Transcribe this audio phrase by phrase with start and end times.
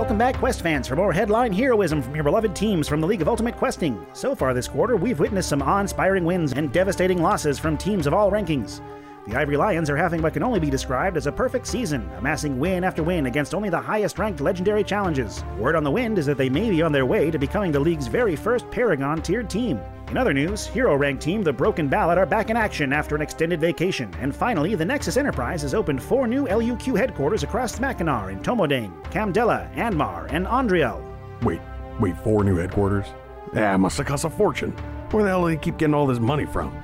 [0.00, 3.20] Welcome back, Quest fans, for more headline heroism from your beloved teams from the League
[3.20, 4.06] of Ultimate Questing.
[4.14, 8.06] So far this quarter, we've witnessed some awe inspiring wins and devastating losses from teams
[8.06, 8.80] of all rankings.
[9.26, 12.58] The Ivory Lions are having what can only be described as a perfect season, amassing
[12.58, 15.44] win after win against only the highest ranked legendary challenges.
[15.58, 17.78] Word on the wind is that they may be on their way to becoming the
[17.78, 19.78] league's very first Paragon tiered team.
[20.10, 23.20] In other news, hero ranked team The Broken Ballad are back in action after an
[23.20, 24.12] extended vacation.
[24.20, 29.10] And finally, the Nexus Enterprise has opened four new LUQ headquarters across Mackinac in Tomodane,
[29.10, 31.04] Camdella, Anmar, and Andriel.
[31.42, 31.60] Wait,
[32.00, 33.06] wait, four new headquarters?
[33.54, 34.72] Yeah, must have cost a fortune.
[35.10, 36.74] Where the hell do they keep getting all this money from?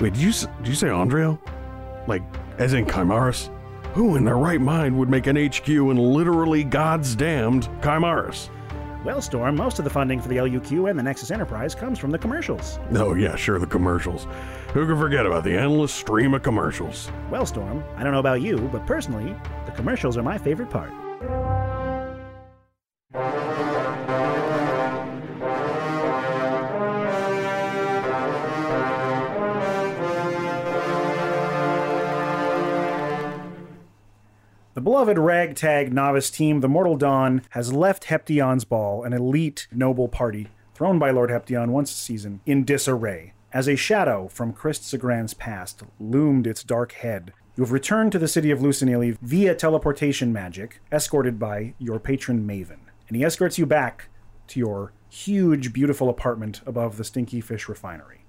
[0.00, 1.38] Wait, did you did you say Andriel?
[2.06, 2.22] Like,
[2.58, 3.50] as in Chimaris?
[3.94, 8.48] Who in their right mind would make an HQ in literally God's damned Chimaris?
[9.04, 12.12] Well, Storm, most of the funding for the LUQ and the Nexus Enterprise comes from
[12.12, 12.78] the commercials.
[12.94, 14.28] Oh, yeah, sure, the commercials.
[14.72, 17.10] Who can forget about the endless stream of commercials?
[17.28, 19.34] Well, Storm, I don't know about you, but personally,
[19.66, 20.90] the commercials are my favorite part.
[34.92, 40.48] Beloved ragtag novice team, the Mortal Dawn, has left Heption's Ball, an elite noble party
[40.74, 43.32] thrown by Lord Heption once a season, in disarray.
[43.54, 48.18] As a shadow from Chris Sagrand's past loomed its dark head, you have returned to
[48.18, 52.80] the city of Lucinili via teleportation magic, escorted by your patron Maven.
[53.08, 54.10] And he escorts you back
[54.48, 58.26] to your huge, beautiful apartment above the Stinky Fish Refinery.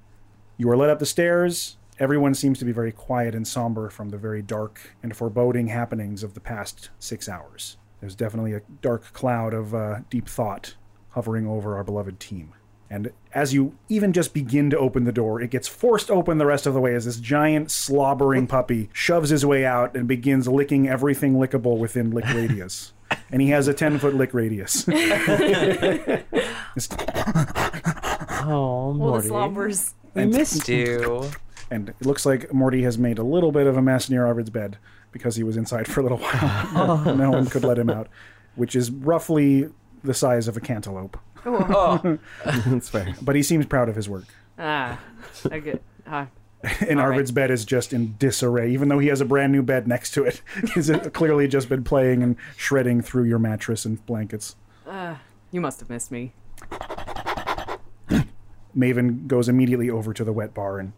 [0.55, 1.75] You are led up the stairs.
[2.03, 6.21] Everyone seems to be very quiet and somber from the very dark and foreboding happenings
[6.21, 7.77] of the past six hours.
[8.01, 10.75] There's definitely a dark cloud of uh, deep thought
[11.11, 12.55] hovering over our beloved team.
[12.89, 16.45] And as you even just begin to open the door, it gets forced open the
[16.45, 20.45] rest of the way as this giant slobbering puppy shoves his way out and begins
[20.49, 22.91] licking everything lickable within lick radius.
[23.31, 24.85] and he has a 10 foot lick radius.
[26.75, 26.89] It's-
[28.45, 29.27] Oh, Well, the Morty.
[29.29, 29.93] slobbers.
[30.15, 31.31] We missed you.
[31.71, 34.49] and it looks like Morty has made a little bit of a mess near Arvid's
[34.49, 34.77] bed
[35.11, 37.15] because he was inside for a little while.
[37.15, 38.07] no one could let him out,
[38.55, 39.69] which is roughly
[40.03, 41.17] the size of a cantaloupe.
[41.45, 43.13] That's fair.
[43.21, 44.25] But he seems proud of his work.
[44.57, 44.99] Ah,
[45.51, 45.81] I get.
[46.07, 46.27] Ah.
[46.87, 47.13] And All right.
[47.15, 50.11] Arvid's bed is just in disarray, even though he has a brand new bed next
[50.11, 50.41] to it.
[50.73, 54.55] He's clearly just been playing and shredding through your mattress and blankets.
[54.87, 55.15] Uh,
[55.51, 56.31] you must have missed me.
[58.75, 60.93] Maven goes immediately over to the wet bar and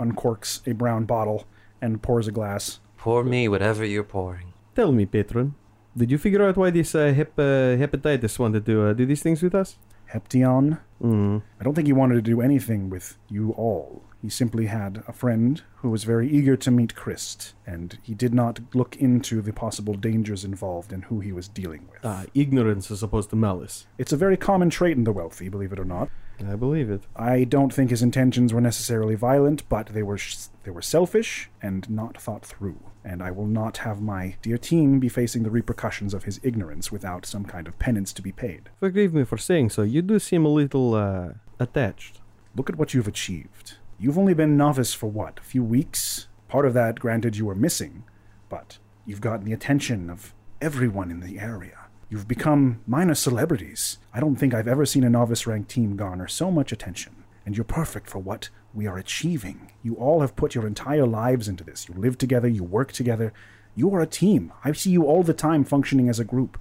[0.00, 1.44] uncorks a brown bottle
[1.80, 2.80] and pours a glass.
[2.96, 4.52] Pour me whatever you're pouring.
[4.74, 5.54] Tell me, patron.
[5.96, 9.22] Did you figure out why this uh, hep, uh, hepatitis wanted to uh, do these
[9.22, 9.78] things with us?
[10.12, 11.40] Heption, Mm.
[11.58, 14.02] I don't think he wanted to do anything with you all.
[14.20, 18.34] He simply had a friend who was very eager to meet Chris, and he did
[18.34, 22.00] not look into the possible dangers involved in who he was dealing with.
[22.04, 23.86] Ah, ignorance as opposed to malice.
[23.96, 26.10] It's a very common trait in the wealthy, believe it or not.
[26.48, 27.02] I believe it.
[27.16, 31.50] I don't think his intentions were necessarily violent, but they were sh- they were selfish
[31.62, 32.80] and not thought through.
[33.04, 36.92] And I will not have my dear team be facing the repercussions of his ignorance
[36.92, 38.68] without some kind of penance to be paid.
[38.78, 39.82] Forgive me for saying so.
[39.82, 42.20] You do seem a little uh, attached.
[42.54, 43.76] Look at what you've achieved.
[43.98, 46.26] You've only been novice for what, a few weeks?
[46.48, 48.04] Part of that, granted, you were missing,
[48.48, 51.79] but you've gotten the attention of everyone in the area.
[52.10, 53.98] You've become minor celebrities.
[54.12, 57.22] I don't think I've ever seen a novice ranked team garner so much attention.
[57.46, 59.72] And you're perfect for what We are achieving.
[59.82, 61.88] You all have put your entire lives into this.
[61.88, 63.32] You live together, you work together.
[63.76, 64.52] You are a team.
[64.64, 66.58] I see you all the time functioning as a group.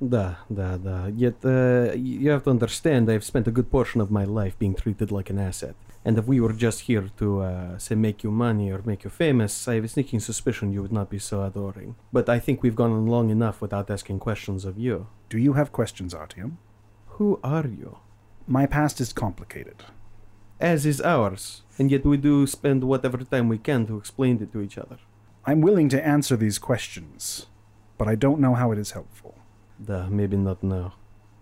[0.00, 1.06] Da, da, da.
[1.06, 4.74] Yet, uh, you have to understand, I've spent a good portion of my life being
[4.74, 5.76] treated like an asset.
[6.04, 9.10] And if we were just here to, uh, say, make you money or make you
[9.10, 11.94] famous, I have a sneaking suspicion you would not be so adoring.
[12.12, 15.06] But I think we've gone on long enough without asking questions of you.
[15.28, 16.56] Do you have questions, Artyom?
[17.16, 17.98] Who are you?
[18.48, 19.84] My past is complicated.
[20.58, 21.62] As is ours.
[21.78, 24.98] And yet we do spend whatever time we can to explain it to each other.
[25.44, 27.46] I'm willing to answer these questions,
[27.98, 29.36] but I don't know how it is helpful.
[29.84, 30.94] Da, maybe not now.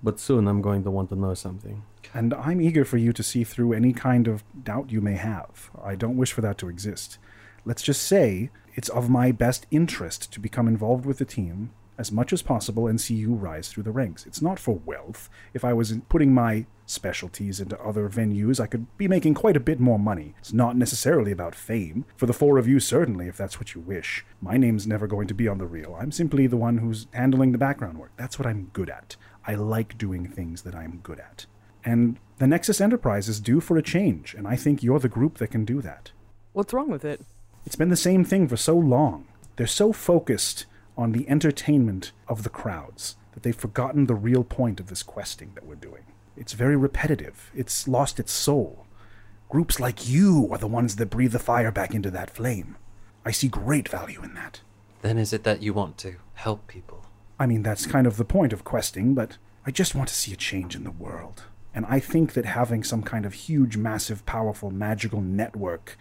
[0.02, 1.82] But soon I'm going to want to know something.
[2.12, 5.70] And I'm eager for you to see through any kind of doubt you may have.
[5.82, 7.18] I don't wish for that to exist.
[7.64, 12.10] Let's just say it's of my best interest to become involved with the team as
[12.10, 14.24] much as possible and see you rise through the ranks.
[14.24, 15.28] It's not for wealth.
[15.52, 19.60] If I was putting my specialties into other venues, I could be making quite a
[19.60, 20.34] bit more money.
[20.38, 22.06] It's not necessarily about fame.
[22.16, 24.24] For the four of you, certainly, if that's what you wish.
[24.40, 25.94] My name's never going to be on the reel.
[26.00, 28.12] I'm simply the one who's handling the background work.
[28.16, 29.16] That's what I'm good at.
[29.46, 31.44] I like doing things that I'm good at.
[31.84, 35.38] And the Nexus Enterprise is due for a change, and I think you're the group
[35.38, 36.12] that can do that.
[36.52, 37.20] What's wrong with it?
[37.66, 39.26] It's been the same thing for so long.
[39.56, 40.66] They're so focused
[40.96, 45.52] on the entertainment of the crowds that they've forgotten the real point of this questing
[45.54, 46.04] that we're doing.
[46.36, 47.50] It's very repetitive.
[47.54, 48.86] It's lost its soul.
[49.48, 52.76] Groups like you are the ones that breathe the fire back into that flame.
[53.24, 54.60] I see great value in that.
[55.02, 57.04] Then is it that you want to help people?
[57.38, 60.32] I mean, that's kind of the point of questing, but I just want to see
[60.32, 61.44] a change in the world.
[61.74, 65.96] And I think that having some kind of huge, massive, powerful, magical network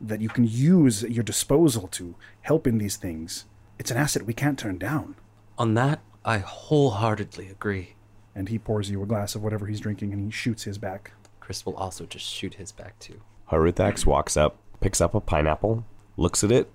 [0.00, 3.44] that you can use at your disposal to help in these things,
[3.78, 5.14] it's an asset we can't turn down.
[5.58, 7.94] On that, I wholeheartedly agree.
[8.34, 11.12] And he pours you a glass of whatever he's drinking and he shoots his back.
[11.38, 13.20] Chris will also just shoot his back too.
[13.50, 15.84] Haruthax walks up, picks up a pineapple,
[16.16, 16.70] looks at it,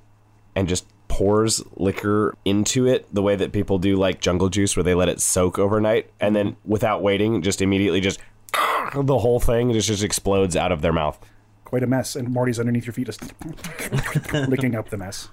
[0.56, 4.84] and just pours liquor into it the way that people do like jungle juice where
[4.84, 8.20] they let it soak overnight and then without waiting just immediately just
[8.96, 11.20] the whole thing just, just explodes out of their mouth.
[11.64, 13.34] Quite a mess, and Morty's underneath your feet just
[14.34, 15.30] licking up the mess.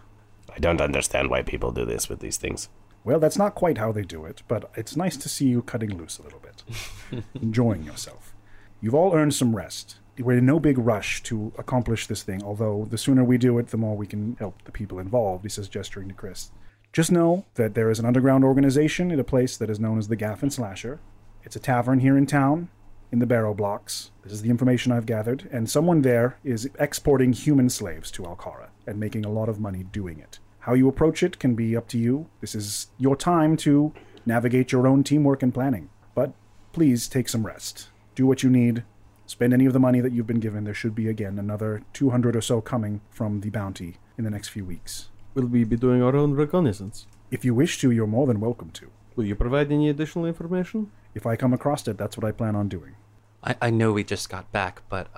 [0.54, 2.68] I don't understand why people do this with these things.
[3.04, 5.96] Well, that's not quite how they do it, but it's nice to see you cutting
[5.96, 8.34] loose a little bit, enjoying yourself.
[8.80, 9.96] You've all earned some rest.
[10.18, 13.68] We're in no big rush to accomplish this thing, although the sooner we do it,
[13.68, 16.50] the more we can help the people involved, he says, gesturing to Chris.
[16.92, 20.08] Just know that there is an underground organization at a place that is known as
[20.08, 21.00] the Gaff and Slasher.
[21.42, 22.68] It's a tavern here in town,
[23.14, 24.10] in the Barrow Blocks.
[24.24, 28.70] This is the information I've gathered, and someone there is exporting human slaves to Alcara
[28.88, 30.40] and making a lot of money doing it.
[30.58, 32.26] How you approach it can be up to you.
[32.40, 33.92] This is your time to
[34.26, 35.90] navigate your own teamwork and planning.
[36.16, 36.32] But
[36.72, 37.86] please take some rest.
[38.16, 38.82] Do what you need.
[39.26, 40.64] Spend any of the money that you've been given.
[40.64, 44.48] There should be, again, another 200 or so coming from the bounty in the next
[44.48, 45.10] few weeks.
[45.34, 47.06] Will we be doing our own reconnaissance?
[47.30, 48.90] If you wish to, you're more than welcome to.
[49.14, 50.90] Will you provide any additional information?
[51.14, 52.96] If I come across it, that's what I plan on doing.
[53.44, 55.08] I, I know we just got back, but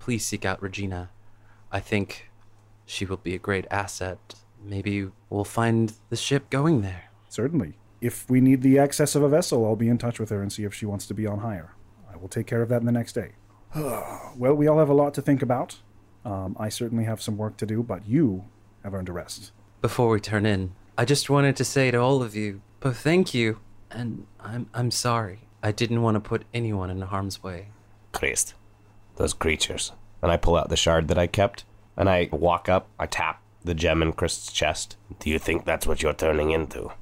[0.00, 1.10] please seek out Regina.
[1.70, 2.30] I think
[2.86, 4.34] she will be a great asset.
[4.62, 7.10] Maybe we'll find the ship going there.
[7.28, 7.74] Certainly.
[8.00, 10.52] If we need the access of a vessel, I'll be in touch with her and
[10.52, 11.74] see if she wants to be on hire.
[12.12, 13.32] I will take care of that in the next day.
[13.74, 15.78] well, we all have a lot to think about.
[16.24, 18.44] Um, I certainly have some work to do, but you
[18.82, 19.52] have earned a rest.
[19.82, 23.34] Before we turn in, I just wanted to say to all of you, both thank
[23.34, 25.40] you, and I'm I'm sorry.
[25.62, 27.68] I didn't want to put anyone in harm's way.
[28.14, 28.54] Chris,
[29.16, 29.92] those creatures.
[30.22, 31.64] And I pull out the shard that I kept,
[31.96, 34.96] and I walk up, I tap the gem in Chris's chest.
[35.18, 36.92] Do you think that's what you're turning into?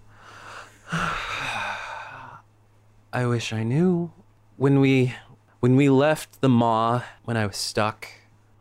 [3.12, 4.10] I wish I knew.
[4.56, 5.14] When we
[5.60, 8.08] when we left the maw, when I was stuck,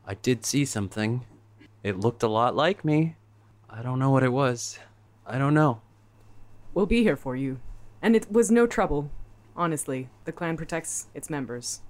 [0.06, 1.26] I did see something.
[1.84, 3.16] It looked a lot like me.
[3.70, 4.78] I don't know what it was.
[5.26, 5.82] I don't know.
[6.74, 7.60] We'll be here for you.
[8.02, 9.10] And it was no trouble.
[9.56, 11.82] Honestly, the clan protects its members.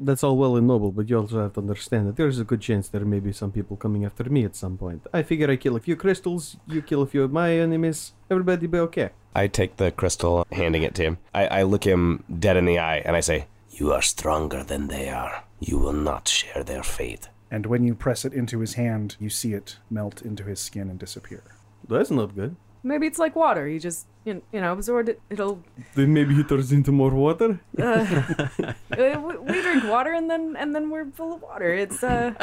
[0.00, 2.60] That's all well and noble, but you also have to understand that there's a good
[2.60, 5.06] chance there may be some people coming after me at some point.
[5.12, 8.68] I figure I kill a few crystals, you kill a few of my enemies, everybody
[8.68, 9.10] be okay.
[9.34, 11.18] I take the crystal, handing it to him.
[11.34, 14.86] I, I look him dead in the eye, and I say, You are stronger than
[14.88, 15.44] they are.
[15.60, 17.28] You will not share their fate.
[17.50, 20.90] And when you press it into his hand, you see it melt into his skin
[20.90, 21.42] and disappear.
[21.88, 22.56] That's not good.
[22.82, 23.68] Maybe it's like water.
[23.68, 25.20] You just, you you know, absorb it.
[25.30, 25.62] It'll.
[25.94, 27.60] Then maybe he turns into more water?
[27.78, 31.72] Uh, we, we drink water and then and then we're full of water.
[31.72, 32.34] It's uh.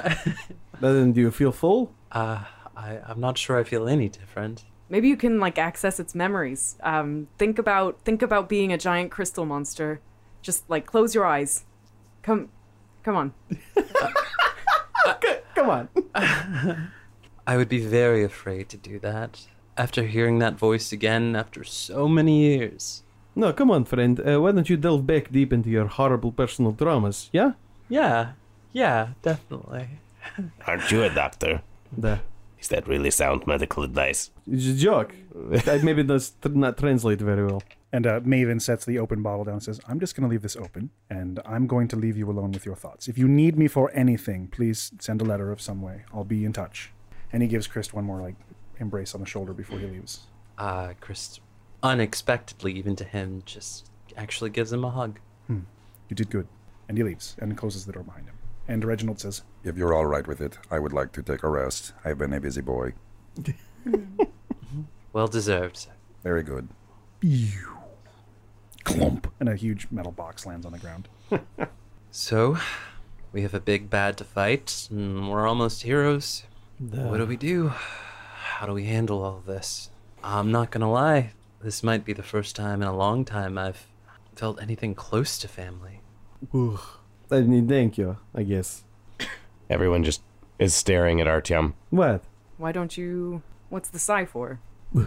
[0.80, 1.92] Then do you feel full?
[2.12, 2.44] Uh,
[2.76, 4.64] I I'm not sure I feel any different.
[4.90, 6.78] Maybe you can like access its memories.
[6.84, 10.00] Um, think about think about being a giant crystal monster.
[10.42, 11.66] Just like close your eyes.
[12.22, 12.50] Come,
[13.04, 13.34] come on.
[15.56, 15.90] Come on.
[17.48, 19.48] I would be very afraid to do that.
[19.78, 23.04] After hearing that voice again after so many years.
[23.36, 24.20] No, come on, friend.
[24.20, 27.30] Uh, why don't you delve back deep into your horrible personal dramas?
[27.34, 27.52] Yeah.
[27.90, 28.32] Yeah,
[28.72, 29.88] yeah, definitely.
[30.68, 31.62] Aren't you a doctor?
[31.96, 32.22] The
[32.60, 34.32] Is that really sound medical advice?
[34.50, 35.14] it's a joke.
[35.66, 37.62] that maybe does tr- not translate very well.
[37.92, 40.42] And uh, Maven sets the open bottle down and says, I'm just going to leave
[40.42, 43.08] this open, and I'm going to leave you alone with your thoughts.
[43.08, 46.04] If you need me for anything, please send a letter of some way.
[46.14, 46.92] I'll be in touch.
[47.32, 48.36] And he gives Chris one more, like,
[48.80, 50.22] embrace on the shoulder before he leaves.
[50.58, 51.40] Uh, Chris,
[51.84, 55.20] unexpectedly, even to him, just actually gives him a hug.
[55.50, 56.48] You did good.
[56.88, 58.36] And he leaves and closes the door behind him.
[58.68, 61.50] And Reginald says, If you're all right with it, I would like to take a
[61.50, 61.94] rest.
[62.04, 62.94] I've been a busy boy.
[65.14, 65.88] Well deserved.
[66.24, 66.68] Very good.
[68.84, 69.32] clump.
[69.40, 71.08] And a huge metal box lands on the ground.
[72.12, 72.58] So,
[73.34, 76.44] we have a big bad to fight, and we're almost heroes.
[76.80, 77.74] What do we do?
[78.56, 79.90] How do we handle all this?
[80.24, 83.86] I'm not gonna lie, this might be the first time in a long time I've
[84.34, 86.00] felt anything close to family.
[87.30, 88.86] I mean, thank you, I guess.
[89.70, 90.22] Everyone just
[90.58, 91.74] is staring at Artyom.
[91.90, 92.24] What?
[92.56, 93.44] Why don't you.
[93.68, 94.62] What's the sigh for?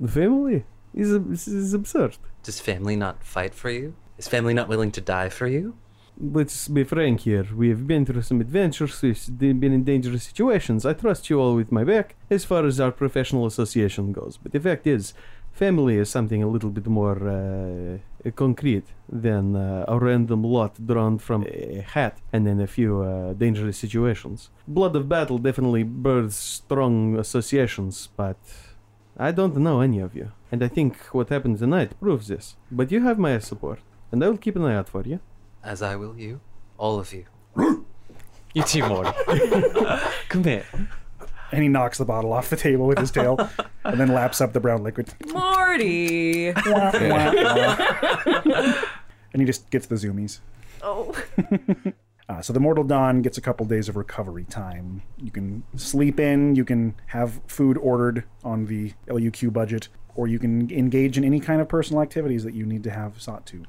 [0.00, 0.64] The family?
[0.92, 2.16] Is, is, is absurd.
[2.42, 3.94] Does family not fight for you?
[4.18, 5.76] Is family not willing to die for you?
[6.24, 7.48] Let's be frank here.
[7.52, 10.86] We have been through some adventures, we've been in dangerous situations.
[10.86, 14.38] I trust you all with my back as far as our professional association goes.
[14.40, 15.14] But the fact is,
[15.50, 21.18] family is something a little bit more uh, concrete than uh, a random lot drawn
[21.18, 24.50] from a hat and in a few uh, dangerous situations.
[24.68, 28.38] Blood of battle definitely births strong associations, but
[29.16, 30.30] I don't know any of you.
[30.52, 32.54] And I think what happened tonight proves this.
[32.70, 33.80] But you have my support,
[34.12, 35.18] and I will keep an eye out for you.
[35.64, 36.40] As I will you.
[36.78, 37.24] All of you.
[38.54, 39.10] you too, Morty.
[40.28, 40.64] Come here.
[41.52, 43.38] And he knocks the bottle off the table with his tail
[43.84, 45.12] and then laps up the brown liquid.
[45.32, 46.50] Morty!
[46.52, 46.62] Wah,
[46.94, 47.32] wah,
[48.44, 48.82] wah.
[49.32, 50.40] and he just gets the zoomies.
[50.82, 51.14] oh.
[52.28, 55.02] Uh, so the Mortal Dawn gets a couple days of recovery time.
[55.18, 60.38] You can sleep in, you can have food ordered on the LUQ budget, or you
[60.38, 63.64] can engage in any kind of personal activities that you need to have sought to.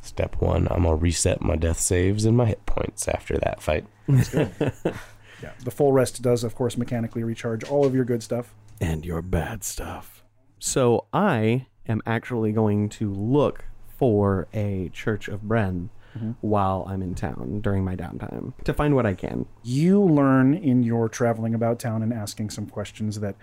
[0.00, 3.86] Step one, I'm gonna reset my death saves and my hit points after that fight.
[5.42, 8.54] Yeah, the full rest does, of course, mechanically recharge all of your good stuff.
[8.80, 10.22] and your bad stuff.
[10.58, 13.64] So I am actually going to look
[13.96, 16.32] for a Church of Bren mm-hmm.
[16.40, 19.46] while I'm in town during my downtime to find what I can.
[19.62, 23.36] You learn in your traveling about town and asking some questions that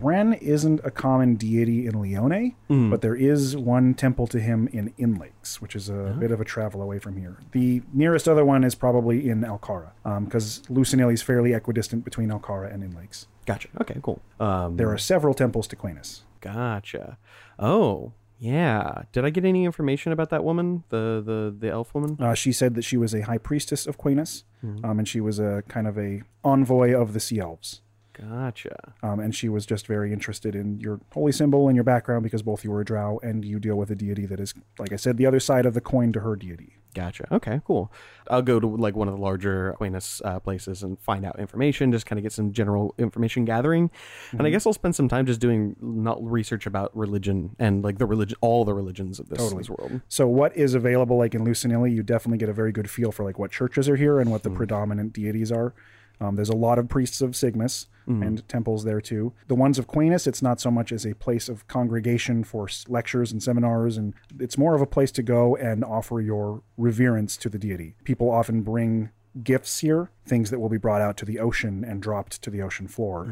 [0.00, 4.92] Ren isn't a common deity in Leone, but there is one temple to him in
[4.96, 7.38] Inlakes, which is a bit of a travel away from here.
[7.52, 9.90] The nearest other one is probably in Alcara,
[10.24, 13.26] because Lucinelli is fairly equidistant between Alcara and Inlakes.
[13.46, 13.68] Gotcha.
[13.80, 14.20] Okay, cool.
[14.38, 16.20] Um, There are several temples to Quainus.
[16.40, 17.18] gotcha.
[17.58, 19.02] Oh, yeah.
[19.10, 22.16] Did I get any information about that woman, the the the elf woman?
[22.20, 24.44] Uh, she said that she was a high priestess of Quainus,
[24.84, 27.80] um, and she was a kind of a envoy of the Sea Elves.
[28.20, 28.92] Gotcha.
[29.02, 32.42] Um, and she was just very interested in your holy symbol and your background because
[32.42, 34.96] both you were a drow and you deal with a deity that is, like I
[34.96, 36.74] said, the other side of the coin to her deity.
[36.94, 37.28] Gotcha.
[37.30, 37.92] Okay, cool.
[38.28, 41.92] I'll go to like one of the larger Aquinas uh, places and find out information,
[41.92, 43.90] just kind of get some general information gathering.
[44.32, 47.98] And I guess I'll spend some time just doing not research about religion and like
[47.98, 49.60] the religion, all the religions of this, Totally.
[49.60, 50.00] this world.
[50.08, 53.22] So, what is available, like in Lucinilli, you definitely get a very good feel for
[53.22, 55.74] like what churches are here and what the predominant deities are.
[56.20, 57.86] Um, there's a lot of priests of Cygnus
[58.22, 59.34] and temples there too.
[59.48, 62.86] The ones of Quinus, it's not so much as a place of congregation for s-
[62.88, 67.36] lectures and seminars, and it's more of a place to go and offer your reverence
[67.36, 67.94] to the deity.
[68.04, 69.10] People often bring
[69.42, 72.62] gifts here, things that will be brought out to the ocean and dropped to the
[72.62, 73.24] ocean floor.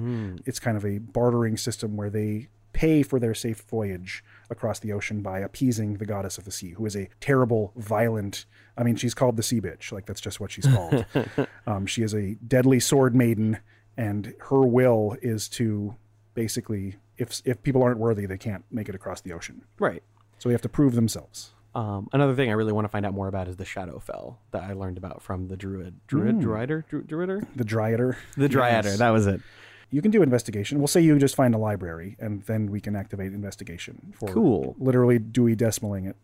[0.45, 4.93] It's kind of a bartering system where they pay for their safe voyage across the
[4.93, 8.47] ocean by appeasing the goddess of the sea, who is a terrible, violent.
[8.77, 9.93] I mean, she's called the Sea Bitch.
[9.93, 11.05] Like that's just what she's called.
[11.67, 13.59] um, she is a deadly sword maiden,
[13.97, 15.95] and her will is to
[16.35, 19.65] basically, if if people aren't worthy, they can't make it across the ocean.
[19.79, 20.03] Right.
[20.39, 21.53] So they have to prove themselves.
[21.75, 24.63] Um, another thing I really want to find out more about is the Shadowfell that
[24.63, 26.01] I learned about from the Druid.
[26.07, 26.39] Druid?
[26.39, 26.89] Druider?
[26.89, 27.47] Dru- Druider?
[27.55, 28.17] The Dryader.
[28.35, 28.85] The Dryader.
[28.85, 28.99] Yes.
[28.99, 29.43] That was it.
[29.91, 30.79] You can do investigation.
[30.79, 34.75] We'll say you just find a library, and then we can activate investigation for Cool.
[34.79, 36.17] literally Dewey decimaling it.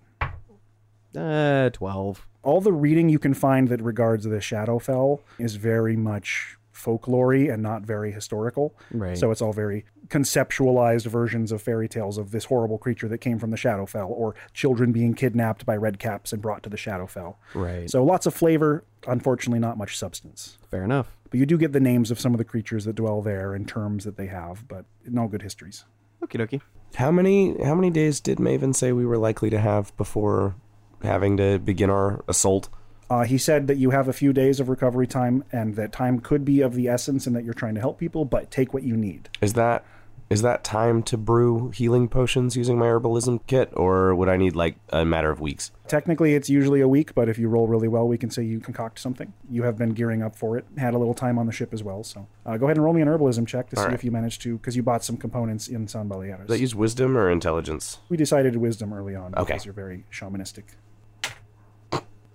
[1.17, 2.27] Uh, 12.
[2.43, 7.63] all the reading you can find that regards the Shadowfell is very much folklore and
[7.63, 8.75] not very historical.
[8.91, 9.17] Right.
[9.19, 13.39] So it's all very conceptualized versions of fairy tales of this horrible creature that came
[13.39, 17.37] from the Shadowfell, or children being kidnapped by red caps and brought to the Shadowfell.
[17.55, 17.91] Right.
[17.91, 20.57] So lots of flavor, unfortunately, not much substance.
[20.71, 21.15] Fair enough.
[21.33, 23.67] But you do get the names of some of the creatures that dwell there and
[23.67, 25.87] terms that they have, but no good histories.
[26.23, 26.61] Okie dokie.
[26.95, 30.55] How many how many days did Maven say we were likely to have before
[31.03, 32.69] having to begin our assault?
[33.09, 36.21] Uh, he said that you have a few days of recovery time and that time
[36.21, 38.83] could be of the essence and that you're trying to help people, but take what
[38.83, 39.31] you need.
[39.41, 39.87] Is that
[40.33, 44.57] is that time to brew healing potions using my herbalism kit, or would I need
[44.57, 45.71] like a matter of weeks?
[45.89, 48.59] Technically, it's usually a week, but if you roll really well, we can say you
[48.61, 49.33] concoct something.
[49.51, 51.83] You have been gearing up for it, had a little time on the ship as
[51.83, 52.03] well.
[52.03, 53.93] So uh, go ahead and roll me an herbalism check to see right.
[53.93, 56.39] if you managed to, because you bought some components in San Baleares.
[56.47, 57.99] Does that use wisdom or intelligence?
[58.09, 59.53] we decided wisdom early on Okay.
[59.53, 60.65] because you're very shamanistic.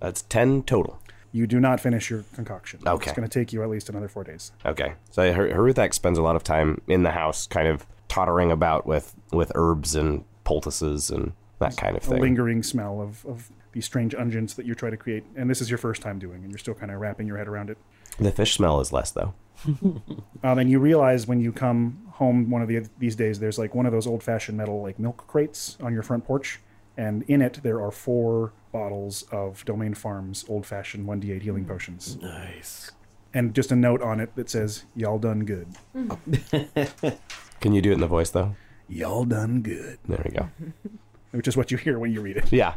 [0.00, 1.00] That's ten total.
[1.32, 2.80] You do not finish your concoction.
[2.86, 3.10] Okay.
[3.10, 4.52] It's going to take you at least another four days.
[4.64, 4.94] Okay.
[5.10, 8.86] So Her- Haruthax spends a lot of time in the house, kind of tottering about
[8.86, 12.18] with with herbs and poultices and that kind of thing.
[12.18, 15.24] A lingering smell of, of these strange unguents that you try to create.
[15.36, 17.48] And this is your first time doing, and you're still kind of wrapping your head
[17.48, 17.78] around it.
[18.18, 19.34] The fish smell is less though.
[20.44, 23.74] Um, and you realize when you come home one of the, these days, there's like
[23.74, 26.60] one of those old fashioned metal like milk crates on your front porch.
[26.96, 32.16] And in it, there are four bottles of Domain Farms old fashioned 1d8 healing potions.
[32.22, 32.92] Nice.
[33.34, 35.68] And just a note on it that says, Y'all done good.
[37.60, 38.54] Can you do it in the voice though?
[38.88, 39.98] Y'all done good.
[40.06, 40.48] There we go.
[41.32, 42.52] Which is what you hear when you read it.
[42.52, 42.72] Yeah.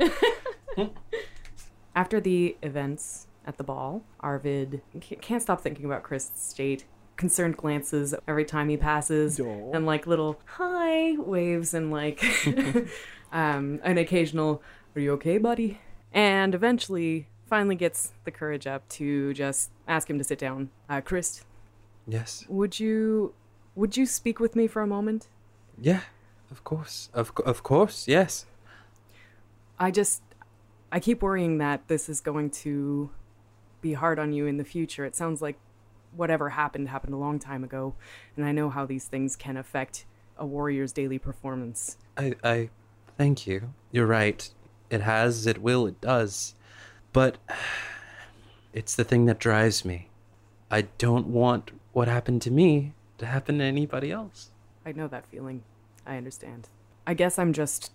[1.96, 4.82] After the events at the ball, Arvid
[5.22, 6.86] can't stop thinking about Chris's state.
[7.16, 9.72] Concerned glances every time he passes, Aw.
[9.74, 12.24] and like little hi waves, and like
[13.32, 14.64] um, an occasional
[14.96, 15.80] "Are you okay, buddy?"
[16.14, 20.70] And eventually, finally gets the courage up to just ask him to sit down.
[20.90, 21.44] Uh, Chris,
[22.08, 22.46] Yes.
[22.50, 23.34] would you
[23.76, 25.28] would you speak with me for a moment?
[25.80, 26.02] Yeah.
[26.50, 27.10] Of course.
[27.14, 28.08] Of of course.
[28.08, 28.46] Yes.
[29.80, 30.22] I just
[30.92, 33.10] I keep worrying that this is going to
[33.82, 35.06] be hard on you in the future.
[35.06, 35.58] It sounds like
[36.16, 37.96] whatever happened happened a long time ago,
[38.36, 40.06] and I know how these things can affect
[40.38, 41.98] a warrior's daily performance.
[42.18, 42.70] I I
[43.18, 43.74] thank you.
[43.92, 44.50] You're right.
[44.92, 46.54] It has, it will, it does.
[47.14, 47.38] But
[48.74, 50.10] it's the thing that drives me.
[50.70, 54.52] I don't want what happened to me to happen to anybody else.
[54.86, 55.64] I know that feeling.
[56.06, 56.68] I understand.
[57.08, 57.92] I guess I'm just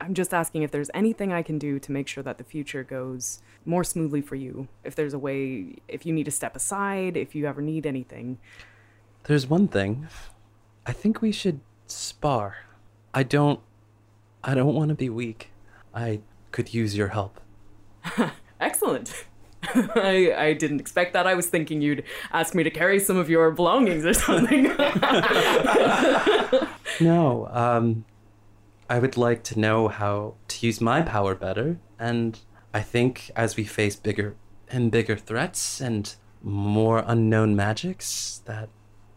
[0.00, 2.84] I'm just asking if there's anything I can do to make sure that the future
[2.84, 4.68] goes more smoothly for you.
[4.84, 8.38] If there's a way if you need to step aside, if you ever need anything.
[9.24, 10.08] There's one thing.
[10.86, 12.58] I think we should spar.
[13.12, 13.60] I don't
[14.42, 15.50] I don't want to be weak.
[15.94, 16.20] I
[16.52, 17.40] could use your help.
[18.60, 19.24] Excellent.
[19.62, 21.26] I, I didn't expect that.
[21.26, 24.70] I was thinking you'd ask me to carry some of your belongings or something.
[27.00, 28.04] No, um
[28.90, 32.38] I would like to know how to use my power better and
[32.74, 34.34] I think as we face bigger
[34.68, 38.68] and bigger threats and more unknown magics that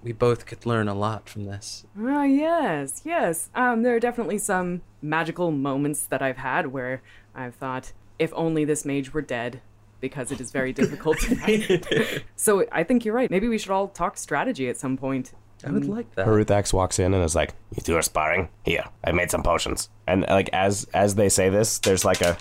[0.04, 1.86] we both could learn a lot from this.
[2.00, 3.50] Ah, yes, yes.
[3.56, 7.02] Um, there are definitely some magical moments that I've had where
[7.36, 9.62] I've thought, if only this mage were dead,
[10.00, 12.24] because it is very difficult to find it.
[12.36, 13.32] So I think you're right.
[13.32, 15.34] Maybe we should all talk strategy at some point.
[15.63, 15.89] I would mm.
[15.89, 16.26] like that.
[16.26, 18.50] Haruthax walks in and is like, "You two are sparring.
[18.65, 22.36] Here, I made some potions." And like as as they say this, there's like a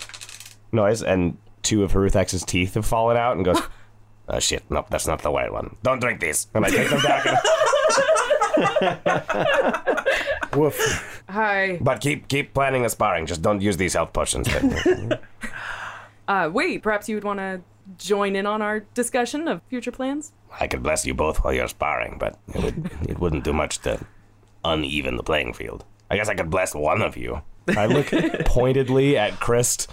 [0.71, 3.61] noise, and two of Haruthax's teeth have fallen out, and goes,
[4.27, 4.63] "Oh shit!
[4.71, 5.75] Nope, that's not the right one.
[5.83, 7.25] Don't drink these." And I take them back.
[7.27, 7.37] And,
[10.55, 11.23] Woof.
[11.29, 11.77] Hi.
[11.81, 13.25] but keep keep planning the sparring.
[13.25, 14.47] Just don't use these health potions.
[16.27, 17.59] Uh, wait, perhaps you would want to
[17.97, 20.31] join in on our discussion of future plans?
[20.61, 23.79] I could bless you both while you're sparring, but it, would, it wouldn't do much
[23.79, 23.99] to
[24.63, 25.83] uneven the playing field.
[26.09, 27.41] I guess I could bless one of you.
[27.67, 28.07] I look
[28.45, 29.87] pointedly at Chris.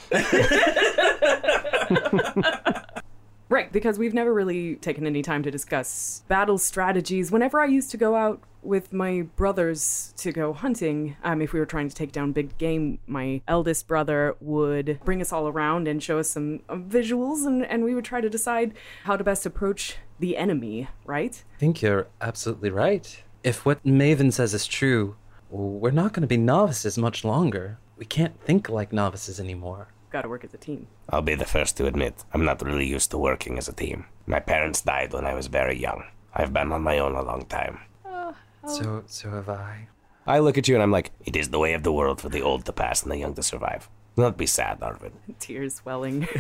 [3.51, 7.33] Right, because we've never really taken any time to discuss battle strategies.
[7.33, 11.61] Whenever I used to go out with my brothers to go hunting, um, if we
[11.61, 15.89] were trying to take down big game, my eldest brother would bring us all around
[15.89, 19.25] and show us some uh, visuals, and, and we would try to decide how to
[19.25, 21.43] best approach the enemy, right?
[21.57, 23.23] I think you're absolutely right.
[23.43, 25.17] If what Maven says is true,
[25.49, 27.79] we're not going to be novices much longer.
[27.97, 29.89] We can't think like novices anymore.
[30.11, 30.87] Gotta work as a team.
[31.11, 34.07] I'll be the first to admit, I'm not really used to working as a team.
[34.27, 36.05] My parents died when I was very young.
[36.35, 37.81] I've been on my own a long time.
[38.05, 38.69] Oh, oh.
[38.81, 39.89] So, so have I.
[40.27, 42.29] I look at you and I'm like, it is the way of the world for
[42.29, 43.89] the old to pass and the young to survive.
[44.17, 45.13] Do not be sad, Arvid.
[45.39, 46.27] Tears swelling.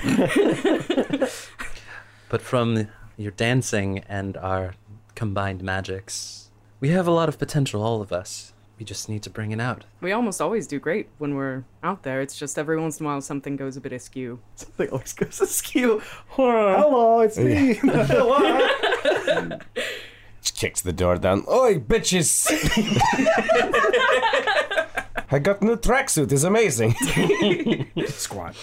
[2.28, 4.74] But from your dancing and our
[5.14, 6.50] combined magics,
[6.80, 8.52] we have a lot of potential, all of us.
[8.78, 9.84] We just need to bring it out.
[10.00, 12.20] we almost always do great when we're out there.
[12.20, 14.38] It's just every once in a while something goes a bit askew.
[14.54, 16.00] Something always goes askew.
[16.28, 17.74] Hello, it's me.
[17.82, 19.58] Hello.
[20.42, 21.44] She kicks the door down.
[21.50, 22.46] Oi, bitches!
[25.30, 26.32] I got new tracksuit.
[26.32, 26.94] It's amazing.
[28.06, 28.56] Squat.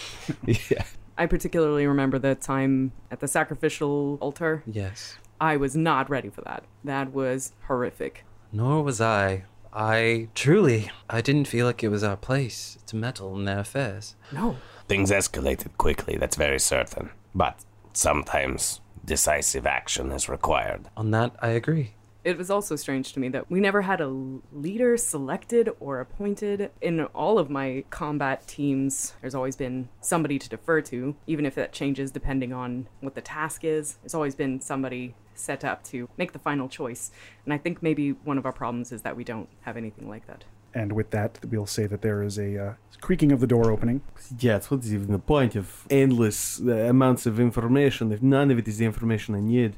[0.48, 0.84] yeah.
[1.18, 4.64] I particularly remember the time at the sacrificial altar.
[4.66, 5.18] Yes.
[5.40, 6.64] I was not ready for that.
[6.84, 8.26] That was horrific.
[8.52, 9.44] Nor was I.
[9.76, 14.16] I truly, I didn't feel like it was our place to meddle in their affairs.
[14.32, 14.56] No.
[14.88, 17.10] Things escalated quickly, that's very certain.
[17.34, 20.86] But sometimes decisive action is required.
[20.96, 21.96] On that, I agree.
[22.24, 26.72] It was also strange to me that we never had a leader selected or appointed.
[26.82, 31.54] In all of my combat teams, there's always been somebody to defer to, even if
[31.54, 33.98] that changes depending on what the task is.
[34.02, 37.12] There's always been somebody set up to make the final choice.
[37.44, 40.28] And I think maybe one of our problems is that we don't have anything like
[40.28, 40.44] that.
[40.74, 44.02] And with that, we'll say that there is a uh, creaking of the door opening.
[44.40, 48.52] Yeah, it's what is even the point of endless uh, amounts of information if none
[48.52, 49.78] of it is the information I need?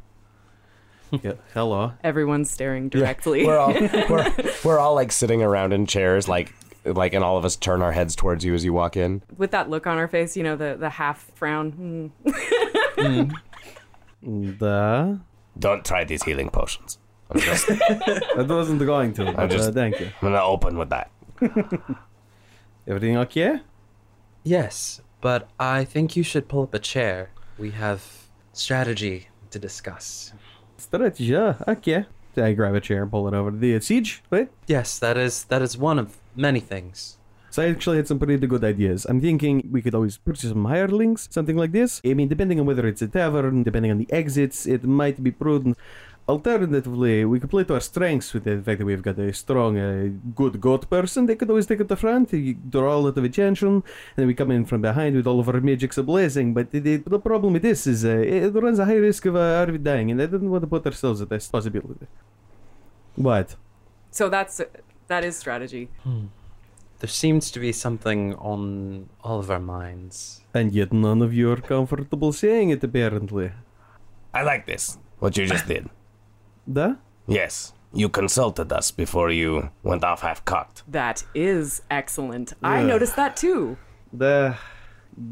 [1.11, 1.93] yeah, hello.
[2.03, 3.45] Everyone's staring directly.
[3.45, 3.73] We're all
[4.09, 6.53] we're, we're all like sitting around in chairs, like
[6.95, 9.21] like, and all of us turn our heads towards you as you walk in.
[9.37, 12.11] With that look on our face, you know, the, the half frown.
[12.97, 13.23] Hmm.
[14.57, 15.17] Da.
[15.59, 16.99] Don't try these healing potions.
[17.29, 17.69] I'm just
[18.37, 20.07] I wasn't going to, but just- uh, thank you.
[20.21, 21.11] I'm gonna open with that.
[22.87, 23.59] Everything okay?
[24.43, 27.31] Yes, but I think you should pull up a chair.
[27.57, 28.01] We have
[28.53, 30.31] strategy to discuss.
[30.77, 32.05] Strategy, yeah, okay.
[32.37, 34.49] I grab a chair and pull it over to the siege, right?
[34.67, 37.17] Yes, that is that is one of many things.
[37.57, 39.07] So I actually had some pretty good ideas.
[39.09, 41.99] I'm thinking we could always purchase some hirelings, something like this.
[42.05, 45.31] I mean, depending on whether it's a tavern, depending on the exits, it might be
[45.31, 45.75] prudent.
[46.29, 49.75] Alternatively, we could play to our strengths with the fact that we've got a strong,
[49.75, 51.25] uh, good goat person.
[51.25, 54.27] They could always take at the front, you draw a lot of attention, and then
[54.27, 56.53] we come in from behind with all of our magics ablazing.
[56.53, 59.35] But the, the, the problem with this is uh, it runs a high risk of
[59.35, 62.05] uh, Arvid dying, and I didn't want to put ourselves at this possibility.
[63.15, 63.55] What?
[64.11, 64.61] so that's
[65.07, 65.89] that is strategy.
[66.99, 70.41] There seems to be something on all of our minds.
[70.53, 73.51] And yet none of you are comfortable saying it, apparently.
[74.33, 74.97] I like this.
[75.19, 75.89] What you just did.
[76.69, 76.97] The?
[77.27, 80.83] Yes, you consulted us before you went off half cocked.
[80.85, 82.51] That is excellent.
[82.61, 83.77] I noticed that too.
[84.11, 84.57] The,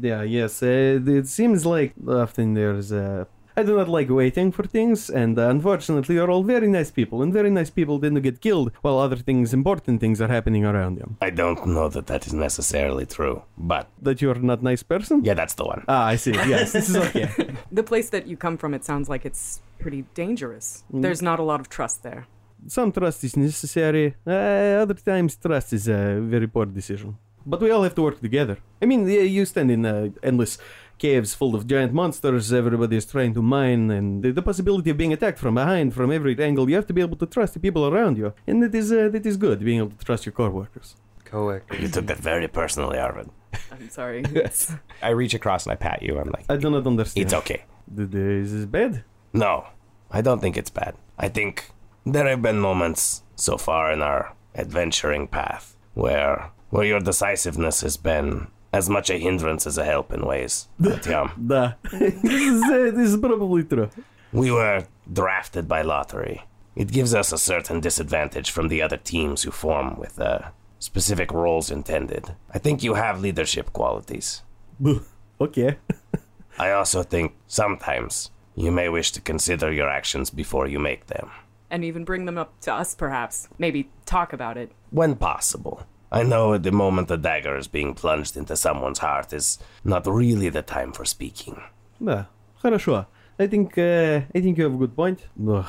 [0.00, 0.62] yeah, yes.
[0.62, 2.90] Uh, it seems like often there's.
[2.90, 3.26] Uh,
[3.58, 7.22] I do not like waiting for things, and uh, unfortunately, you're all very nice people,
[7.22, 10.64] and very nice people tend to get killed while other things, important things, are happening
[10.66, 11.16] around them.
[11.22, 15.24] I don't know that that is necessarily true, but That you're not nice person?
[15.24, 15.84] yeah, that's the one.
[15.88, 16.32] Ah, I see.
[16.32, 17.28] Yes, this is okay.
[17.72, 20.84] The place that you come from, it sounds like it's pretty dangerous.
[20.90, 22.26] There's not a lot of trust there.
[22.68, 24.14] Some trust is necessary.
[24.26, 27.16] Uh, other times, trust is a very poor decision.
[27.48, 28.56] But we all have to work together.
[28.82, 30.58] I mean, yeah, you stand in uh, endless
[30.98, 32.52] caves full of giant monsters.
[32.52, 36.10] Everybody is trying to mine, and the, the possibility of being attacked from behind, from
[36.12, 36.68] every angle.
[36.68, 39.08] You have to be able to trust the people around you, and that is uh,
[39.12, 39.60] that is good.
[39.64, 40.96] Being able to trust your co-workers.
[41.24, 41.80] Coworkers.
[41.80, 43.28] You took that very personally, Arvid.
[43.72, 44.20] I'm sorry.
[44.34, 46.18] It's- I reach across and I pat you.
[46.18, 47.24] I'm like, I do not understand.
[47.24, 47.64] it's okay.
[47.96, 49.02] Th- th- Is this bad?
[49.32, 49.66] No,
[50.10, 50.94] I don't think it's bad.
[51.18, 51.70] I think
[52.04, 57.96] there have been moments so far in our adventuring path where where your decisiveness has
[57.96, 58.46] been
[58.78, 60.68] as much a hindrance as a help in ways.
[60.78, 61.72] But, yeah, Da.
[61.90, 63.88] this is uh, this is probably true.
[64.32, 64.84] we were
[65.20, 66.38] drafted by lottery.
[66.82, 70.38] It gives us a certain disadvantage from the other teams who form with uh,
[70.78, 72.24] specific roles intended.
[72.56, 74.42] I think you have leadership qualities.
[75.40, 75.76] Okay.
[76.58, 81.28] I also think sometimes you may wish to consider your actions before you make them.
[81.70, 83.48] and even bring them up to us, perhaps.
[83.58, 84.70] Maybe talk about it.
[84.90, 85.76] when possible.
[86.11, 90.05] I know at the moment the dagger is being plunged into someone's heart is not
[90.05, 91.61] really the time for speaking.
[92.01, 92.25] Да,
[92.61, 93.05] хорошо.
[93.39, 95.19] I think uh, I think you have a good point.
[95.47, 95.65] Ugh,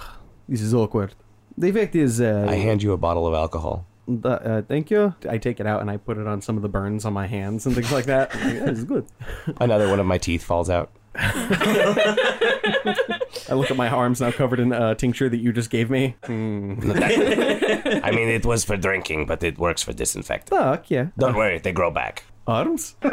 [0.48, 1.14] this is awkward.
[1.56, 3.86] The fact is, uh, I hand you a bottle of alcohol.
[4.08, 5.14] th- uh, thank you.
[5.28, 7.26] I take it out and I put it on some of the burns on my
[7.28, 8.34] hands and things like that.
[8.34, 9.06] yeah, this is good.
[9.60, 10.90] Another one of my teeth falls out.
[13.49, 16.15] I look at my arms now covered in uh, tincture that you just gave me.
[16.25, 16.79] Hmm.
[16.91, 20.49] I mean, it was for drinking, but it works for disinfectant.
[20.49, 21.07] Fuck yeah.
[21.17, 22.23] Don't worry, they grow back.
[22.47, 22.95] Arms?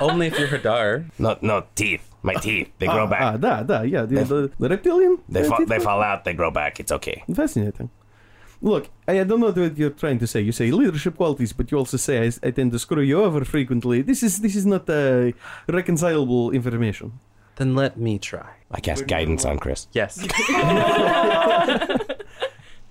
[0.00, 1.10] Only if you're Hadar.
[1.18, 2.04] No, no teeth.
[2.22, 3.20] My teeth, they grow back.
[3.22, 3.66] Ah, back.
[3.66, 4.02] da, da, yeah.
[4.02, 5.18] The, the, the reptilian?
[5.28, 6.80] They fall, they fall out, they grow back.
[6.80, 7.22] It's okay.
[7.32, 7.90] Fascinating.
[8.60, 10.40] Look, I I don't know what you're trying to say.
[10.40, 13.44] You say leadership qualities, but you also say I, I tend to screw you over
[13.44, 14.02] frequently.
[14.02, 15.30] This is this is not uh,
[15.68, 17.12] reconcilable information.
[17.58, 18.50] Then let me try.
[18.70, 19.88] I cast guidance on Chris.
[19.92, 20.16] Yes.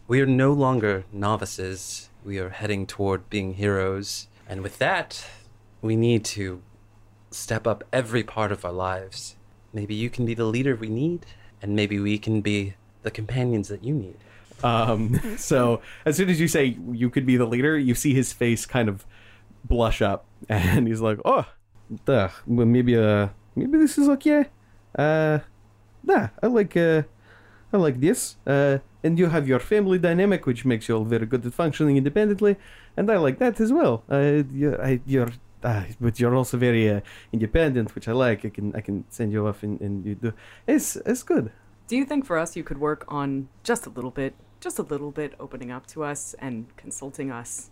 [0.10, 2.10] we are no longer novices.
[2.26, 4.28] We are heading toward being heroes.
[4.46, 5.26] And with that,
[5.82, 6.62] we need to
[7.32, 9.38] step up every part of our lives.
[9.72, 11.26] Maybe you can be the leader we need.
[11.62, 14.18] and maybe we can be the companions that you need.
[14.64, 18.34] Um, so as soon as you say you could be the leader, you see his
[18.34, 19.06] face kind of
[19.64, 21.46] blush up, and he's like, "Oh,
[22.06, 24.48] duh, well, maybe uh, maybe this is okay.
[24.98, 25.40] Uh,
[26.04, 27.04] nah, I like uh,
[27.74, 28.38] I like this.
[28.46, 31.98] Uh, and you have your family dynamic, which makes you all very good at functioning
[31.98, 32.58] independently,
[32.98, 34.04] and I like that as well.
[34.10, 35.30] Uh, you, I, you're."
[35.64, 37.02] Uh, but you're also very uh,
[37.34, 38.46] independent, which I like.
[38.46, 40.32] I can I can send you off and, and you do.
[40.68, 41.52] It's it's good.
[41.88, 44.84] Do you think for us you could work on just a little bit, just a
[44.84, 47.72] little bit opening up to us and consulting us?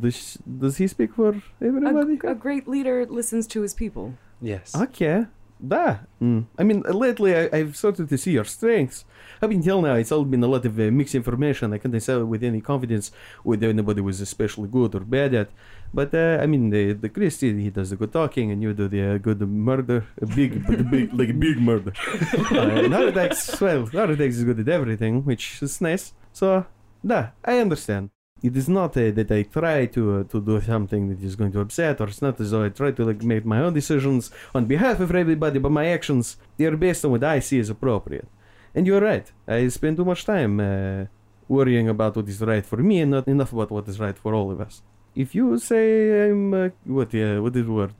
[0.00, 2.18] Does, does he speak for A, everybody?
[2.24, 4.14] a great leader listens to his people.
[4.40, 4.74] Yes.
[4.74, 5.26] Okay.
[5.60, 5.98] Da.
[6.22, 6.46] Mm.
[6.56, 9.04] I mean, lately I, I've started to see your strengths.
[9.42, 11.72] Up until now, it's all been a lot of uh, mixed information.
[11.72, 13.10] I can't say with any confidence
[13.42, 15.50] whether anybody was especially good or bad at.
[15.92, 18.88] But uh, I mean, the the Christy he does the good talking, and you do
[18.88, 21.92] the uh, good murder, a big, but a big like a big murder.
[22.08, 26.12] uh, well, Nardax is good at everything, which is nice.
[26.32, 26.66] So,
[27.04, 28.10] da, I understand.
[28.42, 31.52] It is not uh, that I try to uh, to do something that is going
[31.52, 34.30] to upset, or it's not as though I try to like make my own decisions
[34.54, 37.70] on behalf of everybody, but my actions they are based on what I see as
[37.70, 38.28] appropriate.
[38.74, 39.26] And you're right.
[39.46, 41.06] I spend too much time uh,
[41.48, 44.34] worrying about what is right for me, and not enough about what is right for
[44.34, 44.82] all of us.
[45.16, 47.94] If you say I'm uh, what uh, what is the word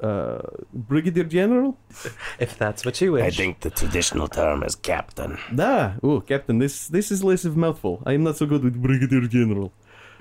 [0.00, 0.38] uh,
[0.72, 1.76] brigadier general,
[2.38, 3.24] If that's what you wish.
[3.24, 5.38] I think the traditional term is captain.
[5.54, 8.02] Da, oh, Captain, this this is less of a mouthful.
[8.06, 9.72] I am not so good with Brigadier General.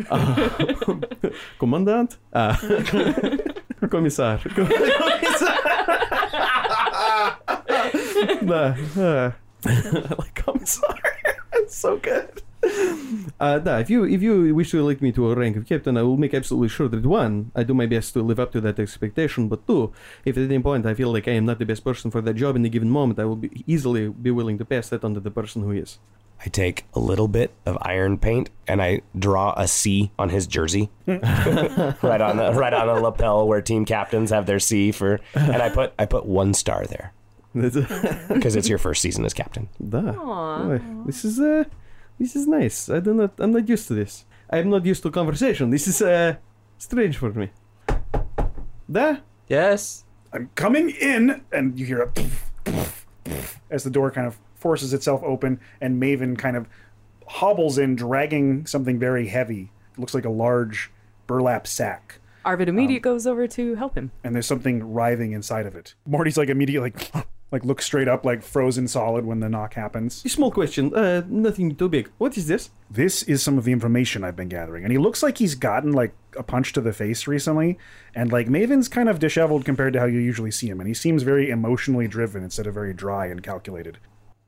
[0.09, 0.49] Uh,
[1.59, 2.17] Commandant?
[2.33, 2.57] Ah.
[3.89, 4.37] Commissar.
[4.55, 5.57] Commissar.
[8.45, 9.31] da, uh,
[10.17, 10.99] like Commissar.
[11.53, 12.41] It's so good.
[13.39, 15.97] Uh, da, if you if you wish to elect me to a rank of captain,
[15.97, 18.61] I will make absolutely sure that one, I do my best to live up to
[18.61, 19.49] that expectation.
[19.49, 19.91] But two,
[20.23, 22.35] if at any point I feel like I am not the best person for that
[22.35, 25.13] job in a given moment, I will be easily be willing to pass that on
[25.15, 25.99] to the person who is.
[26.45, 30.47] I take a little bit of iron paint and I draw a C on his
[30.47, 35.19] jersey, right on the right on the lapel where team captains have their C for,
[35.33, 37.13] and I put I put one star there
[37.53, 39.69] because it's your first season as captain.
[39.89, 40.13] Da.
[40.13, 41.65] Boy, this is uh,
[42.19, 42.89] this is nice.
[42.89, 43.33] I do not.
[43.39, 44.25] I'm not used to this.
[44.49, 45.69] I'm not used to conversation.
[45.69, 46.35] This is uh,
[46.77, 47.49] strange for me.
[48.91, 49.17] Da.
[49.47, 50.03] yes.
[50.31, 52.11] I'm coming in, and you hear a
[53.69, 56.67] as the door kind of forces itself open, and Maven kind of
[57.27, 59.71] hobbles in, dragging something very heavy.
[59.93, 60.91] It looks like a large
[61.27, 64.11] burlap sack, Arvid immediate goes over to help him.
[64.23, 65.95] and there's something writhing inside of it.
[66.05, 70.23] Morty's like immediately like, like looks straight up, like frozen solid when the knock happens.
[70.29, 70.93] Small question.
[70.93, 72.09] Uh, nothing too big.
[72.17, 72.71] What is this?
[72.89, 75.91] This is some of the information I've been gathering, and he looks like he's gotten
[75.91, 77.77] like a punch to the face recently,
[78.15, 80.95] and like Maven's kind of disheveled compared to how you usually see him, and he
[80.95, 83.99] seems very emotionally driven instead of very dry and calculated.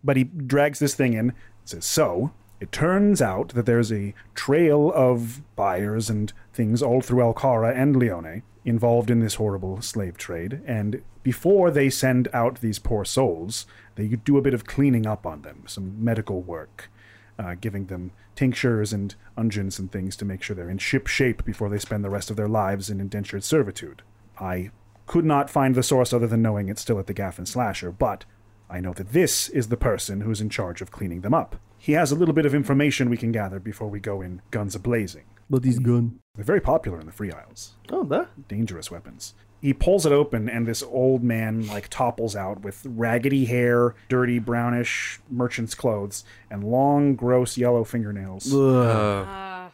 [0.03, 4.15] But he drags this thing in, and says, "So it turns out that there's a
[4.33, 10.17] trail of buyers and things all through Alcara and Leone involved in this horrible slave
[10.17, 15.05] trade, and before they send out these poor souls, they do a bit of cleaning
[15.05, 16.89] up on them, some medical work."
[17.37, 21.43] uh, giving them tinctures and unguents and things to make sure they're in ship shape
[21.45, 24.01] before they spend the rest of their lives in indentured servitude.
[24.39, 24.71] I
[25.05, 28.25] could not find the source other than knowing it's still at the Gaffin Slasher, but
[28.69, 31.57] I know that this is the person who's in charge of cleaning them up.
[31.77, 34.75] He has a little bit of information we can gather before we go in guns
[34.75, 35.25] a blazing.
[35.47, 36.19] What is gun?
[36.33, 38.25] They're very popular in the Free Isles Oh, da.
[38.47, 39.33] dangerous weapons.
[39.61, 44.37] He pulls it open, and this old man like topples out with raggedy hair, dirty
[44.39, 48.53] brownish merchant's clothes, and long, gross yellow fingernails.
[48.53, 49.69] Uh,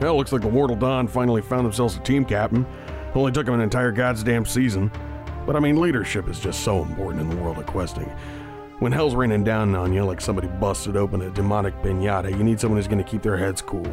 [0.00, 2.66] Well, looks like the Mortal Dawn finally found themselves a team captain.
[3.14, 4.90] Only took them an entire goddamn season.
[5.46, 8.10] But I mean, leadership is just so important in the world of questing.
[8.80, 12.58] When hell's raining down on you like somebody busted open a demonic pinata, you need
[12.58, 13.86] someone who's going to keep their heads cool.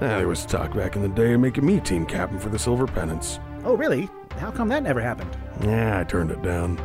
[0.00, 2.58] Ah, there was talk back in the day of making me team captain for the
[2.58, 3.38] Silver Pennants.
[3.64, 4.10] Oh, really?
[4.38, 5.30] How come that never happened?
[5.62, 6.76] Yeah, I turned it down.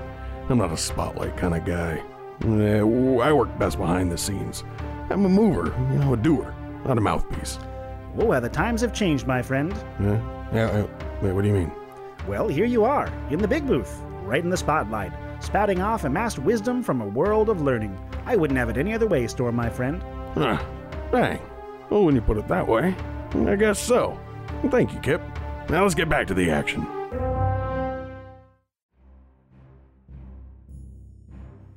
[0.50, 2.04] I'm not a spotlight kind of guy.
[2.44, 4.64] I work best behind the scenes.
[5.10, 6.54] I'm a mover, you know, a doer,
[6.86, 7.58] not a mouthpiece.
[8.20, 9.74] Oh, well, the times have changed, my friend.
[10.00, 10.48] Yeah?
[10.54, 10.86] Yeah,
[11.24, 11.72] wait, what do you mean?
[12.28, 16.40] Well, here you are, in the big booth, right in the spotlight, spouting off amassed
[16.40, 17.98] wisdom from a world of learning.
[18.26, 20.02] I wouldn't have it any other way, Storm, my friend.
[20.34, 20.64] Huh.
[21.12, 21.40] Dang.
[21.90, 22.96] Well, when you put it that way,
[23.34, 24.18] I guess so.
[24.70, 25.22] Thank you, Kip.
[25.70, 26.88] Now let's get back to the action.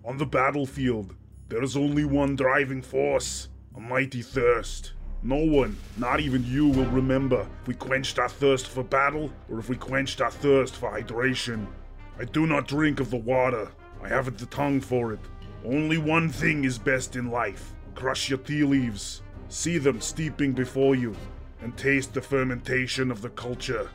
[0.05, 1.15] On the battlefield,
[1.49, 4.93] there is only one driving force a mighty thirst.
[5.23, 9.59] No one, not even you, will remember if we quenched our thirst for battle or
[9.59, 11.67] if we quenched our thirst for hydration.
[12.19, 13.69] I do not drink of the water.
[14.03, 15.19] I haven't the tongue for it.
[15.65, 20.95] Only one thing is best in life crush your tea leaves, see them steeping before
[20.95, 21.15] you,
[21.61, 23.89] and taste the fermentation of the culture.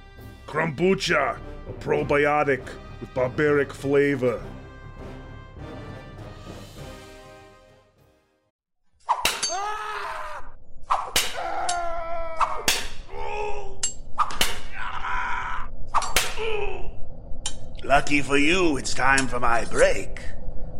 [0.47, 2.65] Krumbucha, a probiotic
[2.99, 4.41] with barbaric flavor.
[17.99, 20.21] Lucky for you, it's time for my break.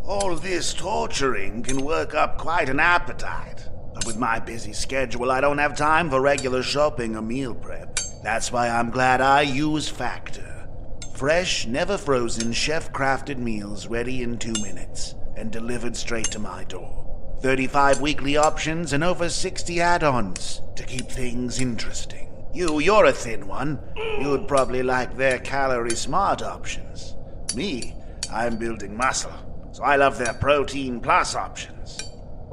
[0.04, 3.68] All this torturing can work up quite an appetite.
[3.92, 7.98] But with my busy schedule, I don't have time for regular shopping or meal prep.
[8.22, 10.66] That's why I'm glad I use Factor.
[11.14, 16.64] Fresh, never frozen, chef crafted meals ready in two minutes and delivered straight to my
[16.64, 17.36] door.
[17.42, 22.29] 35 weekly options and over 60 add ons to keep things interesting.
[22.52, 23.78] You, you're a thin one.
[24.20, 27.14] You'd probably like their calorie smart options.
[27.54, 27.94] Me,
[28.32, 29.32] I'm building muscle,
[29.72, 31.98] so I love their protein plus options.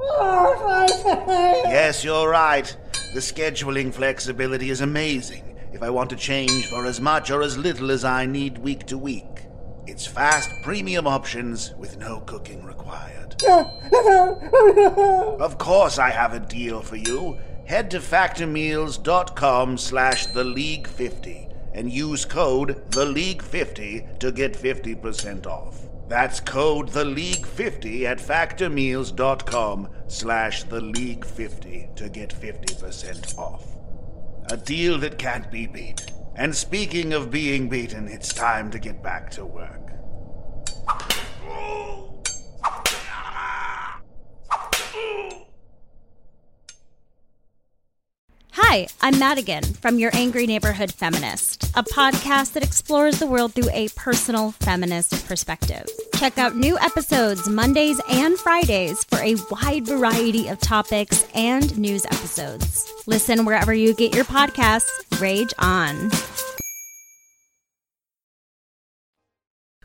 [1.68, 2.76] yes, you're right.
[3.14, 7.58] The scheduling flexibility is amazing if I want to change for as much or as
[7.58, 9.46] little as I need week to week.
[9.86, 13.34] It's fast premium options with no cooking required.
[15.40, 17.38] of course I have a deal for you.
[17.68, 24.54] Head to factormeals.com slash the league 50 and use code the league 50 to get
[24.54, 25.78] 50% off.
[26.08, 33.66] That's code the league 50 at factormeals.com slash the league 50 to get 50% off.
[34.50, 36.10] A deal that can't be beat.
[36.36, 39.88] And speaking of being beaten, it's time to get back to work.
[48.60, 53.70] Hi, I'm Madigan from Your Angry Neighborhood Feminist, a podcast that explores the world through
[53.72, 55.86] a personal feminist perspective.
[56.16, 62.04] Check out new episodes Mondays and Fridays for a wide variety of topics and news
[62.06, 62.92] episodes.
[63.06, 65.20] Listen wherever you get your podcasts.
[65.20, 66.10] Rage on.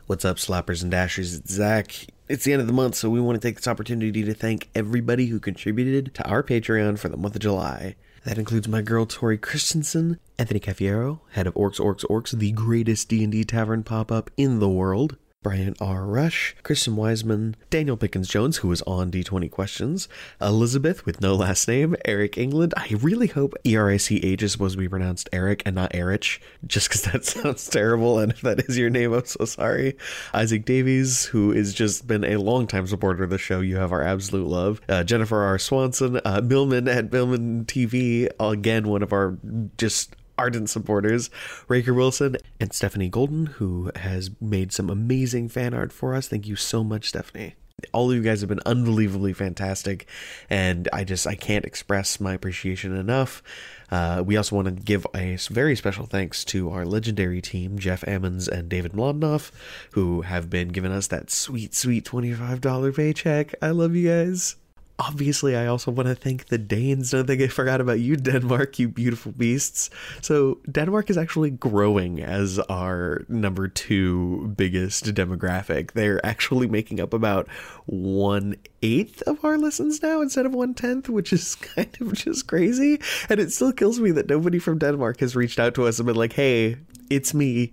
[0.06, 1.32] What's up, slappers and dashers?
[1.32, 1.94] It's Zach.
[2.28, 4.68] It's the end of the month, so we want to take this opportunity to thank
[4.74, 7.94] everybody who contributed to our Patreon for the month of July.
[8.24, 13.10] That includes my girl Tori Christensen, Anthony Cafiero, head of Orcs Orcs Orcs, the greatest
[13.10, 16.06] D&D tavern pop-up in the world, Brian R.
[16.06, 20.08] Rush, Kristen Wiseman, Daniel Pickens Jones, who was on D20 Questions,
[20.40, 22.72] Elizabeth with no last name, Eric England.
[22.78, 25.76] I really hope E R I C H is supposed to be pronounced Eric and
[25.76, 28.18] not Erich, just because that sounds terrible.
[28.18, 29.98] And if that is your name, I'm so sorry.
[30.32, 33.60] Isaac Davies, who has just been a longtime supporter of the show.
[33.60, 34.80] You have our absolute love.
[34.88, 35.58] Uh, Jennifer R.
[35.58, 39.36] Swanson, uh, at Millman TV, again, one of our
[39.76, 41.30] just ardent supporters,
[41.68, 46.28] Raker Wilson, and Stephanie Golden, who has made some amazing fan art for us.
[46.28, 47.54] Thank you so much, Stephanie.
[47.92, 50.06] All of you guys have been unbelievably fantastic,
[50.48, 53.42] and I just I can't express my appreciation enough.
[53.90, 58.02] Uh, we also want to give a very special thanks to our legendary team, Jeff
[58.02, 59.50] Ammons and David Mlodinoff,
[59.92, 63.54] who have been giving us that sweet, sweet $25 paycheck.
[63.60, 64.56] I love you guys.
[64.96, 67.10] Obviously, I also want to thank the Danes.
[67.10, 69.90] Don't think I forgot about you, Denmark, you beautiful beasts.
[70.20, 75.92] So, Denmark is actually growing as our number two biggest demographic.
[75.92, 77.48] They're actually making up about
[77.86, 82.46] one eighth of our listens now instead of one tenth, which is kind of just
[82.46, 83.00] crazy.
[83.28, 86.06] And it still kills me that nobody from Denmark has reached out to us and
[86.06, 86.76] been like, hey,
[87.10, 87.72] it's me,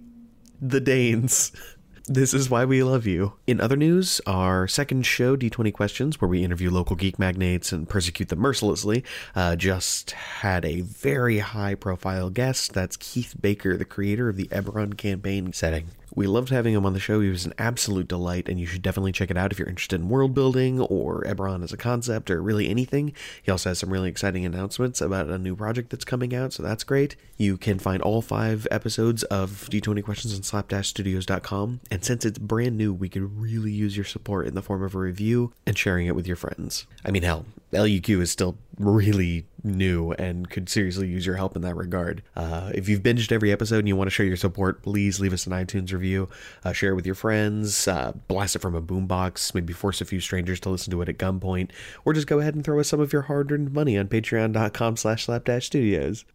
[0.60, 1.52] the Danes.
[2.08, 3.34] This is why we love you.
[3.46, 7.88] In other news, our second show, D20 Questions, where we interview local geek magnates and
[7.88, 9.04] persecute them mercilessly,
[9.36, 12.74] uh, just had a very high profile guest.
[12.74, 15.90] That's Keith Baker, the creator of the Eberron campaign setting.
[16.14, 17.22] We loved having him on the show.
[17.22, 20.02] He was an absolute delight, and you should definitely check it out if you're interested
[20.02, 23.14] in world building or Eberron as a concept or really anything.
[23.42, 26.64] He also has some really exciting announcements about a new project that's coming out, so
[26.64, 27.16] that's great.
[27.38, 32.78] You can find all five episodes of D20 Questions on slapdashstudios.com, and since it's brand
[32.78, 36.08] new, we could really use your support in the form of a review and sharing
[36.08, 36.88] it with your friends.
[37.06, 41.62] I mean, hell, LUQ is still really new and could seriously use your help in
[41.62, 42.24] that regard.
[42.36, 45.34] Uh, if you've binged every episode and you want to show your support, please leave
[45.34, 46.28] us an iTunes review,
[46.64, 50.06] uh, share it with your friends, uh, blast it from a boombox, maybe force a
[50.06, 51.70] few strangers to listen to it at gunpoint,
[52.06, 55.26] or just go ahead and throw us some of your hard-earned money on patreon.com slash
[55.26, 56.26] slapdash studios.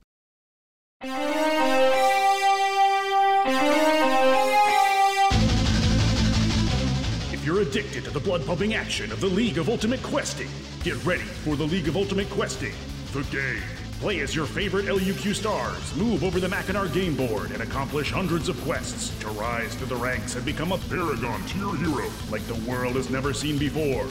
[7.67, 10.49] Addicted to the blood pumping action of the League of Ultimate Questing,
[10.85, 12.75] get ready for the League of Ultimate Questing,
[13.13, 13.63] the game.
[13.99, 18.49] Play as your favorite LUQ stars, move over the Mackinac game board, and accomplish hundreds
[18.49, 22.71] of quests to rise through the ranks and become a Paragon tier hero like the
[22.71, 24.07] world has never seen before.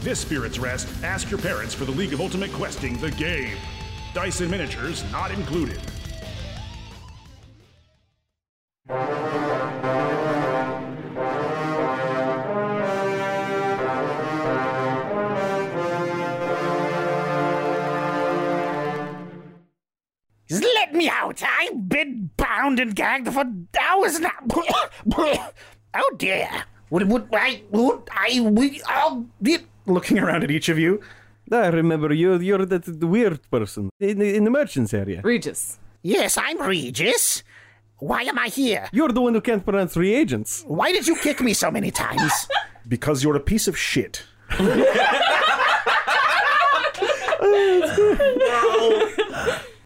[0.00, 3.56] This Spirit's Rest, ask your parents for the League of Ultimate Questing, the game.
[4.16, 5.80] And miniatures not included.
[20.96, 21.42] Me out.
[21.42, 23.44] I've been bound and gagged for
[23.80, 24.30] hours now.
[25.94, 26.48] oh dear.
[26.90, 28.80] Would, would I, would I, we,
[29.42, 31.00] it, Looking around at each of you.
[31.50, 32.38] I remember you.
[32.38, 35.20] You're that the weird person in, in the merchants area.
[35.22, 35.78] Regis.
[36.02, 37.42] Yes, I'm Regis.
[37.98, 38.88] Why am I here?
[38.92, 40.64] You're the one who can't pronounce reagents.
[40.66, 42.32] Why did you kick me so many times?
[42.88, 44.22] Because you're a piece of shit.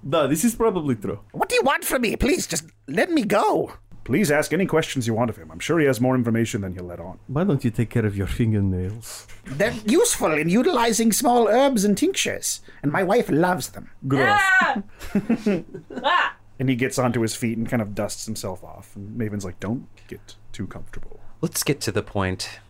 [0.02, 1.20] No, this is probably true.
[1.32, 2.16] What do you want from me?
[2.16, 3.72] Please, just let me go.
[4.04, 5.50] Please ask any questions you want of him.
[5.52, 7.18] I'm sure he has more information than he'll let on.
[7.28, 9.26] Why don't you take care of your fingernails?
[9.44, 13.90] They're useful in utilizing small herbs and tinctures, and my wife loves them.
[14.08, 14.40] Gross.
[14.40, 14.82] Ah!
[16.02, 16.36] Ah!
[16.58, 18.94] And he gets onto his feet and kind of dusts himself off.
[18.96, 21.20] And Maven's like, don't get too comfortable.
[21.40, 22.60] Let's get to the point.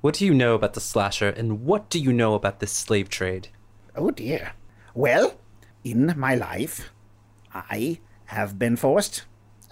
[0.00, 3.08] What do you know about the slasher, and what do you know about this slave
[3.08, 3.48] trade?
[3.94, 4.52] Oh dear.
[4.94, 5.34] Well,
[5.90, 6.90] in my life,
[7.54, 9.24] I have been forced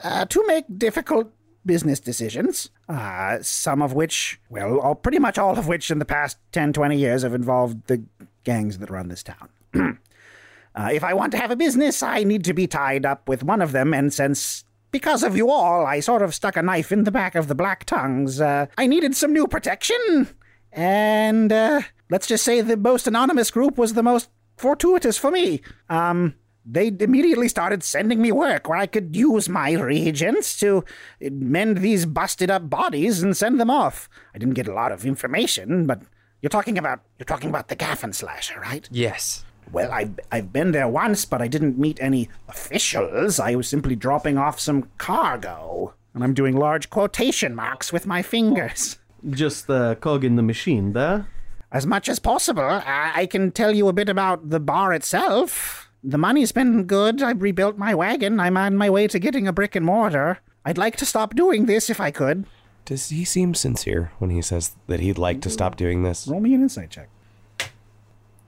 [0.04, 1.32] uh, to make difficult
[1.66, 6.04] business decisions, uh, some of which, well, all, pretty much all of which in the
[6.04, 8.04] past 10, 20 years have involved the
[8.44, 9.48] gangs that run this town.
[9.74, 13.42] uh, if I want to have a business, I need to be tied up with
[13.42, 16.92] one of them, and since because of you all, I sort of stuck a knife
[16.92, 18.40] in the back of the Black Tongues.
[18.40, 20.28] Uh, I needed some new protection,
[20.70, 25.60] and uh, let's just say the most anonymous group was the most fortuitous for me.
[25.88, 26.34] Um,
[26.66, 30.84] they immediately started sending me work where I could use my reagents to
[31.20, 34.08] mend these busted up bodies and send them off.
[34.34, 36.02] I didn't get a lot of information, but
[36.40, 38.88] you're talking about you're talking about the Gaffin slasher, right?
[38.90, 39.44] Yes.
[39.72, 43.40] Well, I've, I've been there once, but I didn't meet any officials.
[43.40, 45.94] I was simply dropping off some cargo.
[46.12, 48.98] And I'm doing large quotation marks with my fingers.
[49.28, 51.26] Just a cog in the machine, there.
[51.74, 55.90] As much as possible, I, I can tell you a bit about the bar itself.
[56.04, 57.20] The money's been good.
[57.20, 58.38] I've rebuilt my wagon.
[58.38, 60.38] I'm on my way to getting a brick and mortar.
[60.64, 62.46] I'd like to stop doing this if I could.
[62.84, 66.28] Does he seem sincere when he says that he'd like to stop doing this?
[66.28, 67.08] Roll me an insight check.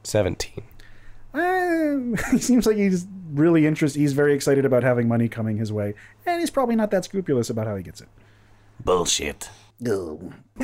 [0.04, 0.62] 17.
[1.34, 3.98] Uh, he seems like he's really interested.
[3.98, 5.94] He's very excited about having money coming his way,
[6.26, 8.08] and he's probably not that scrupulous about how he gets it.
[8.78, 9.50] Bullshit.
[9.82, 10.32] Go.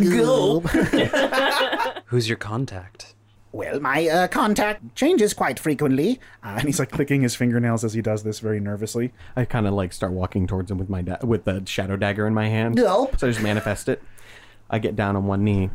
[0.00, 0.60] Go.
[2.06, 3.14] Who's your contact?
[3.52, 6.20] Well, my uh, contact changes quite frequently.
[6.44, 9.12] Uh, and he's like clicking his fingernails as he does this very nervously.
[9.34, 12.26] I kind of like start walking towards him with my da- with the shadow dagger
[12.26, 12.74] in my hand.
[12.74, 13.18] Nope.
[13.18, 14.02] So I just manifest it.
[14.68, 15.70] I get down on one knee.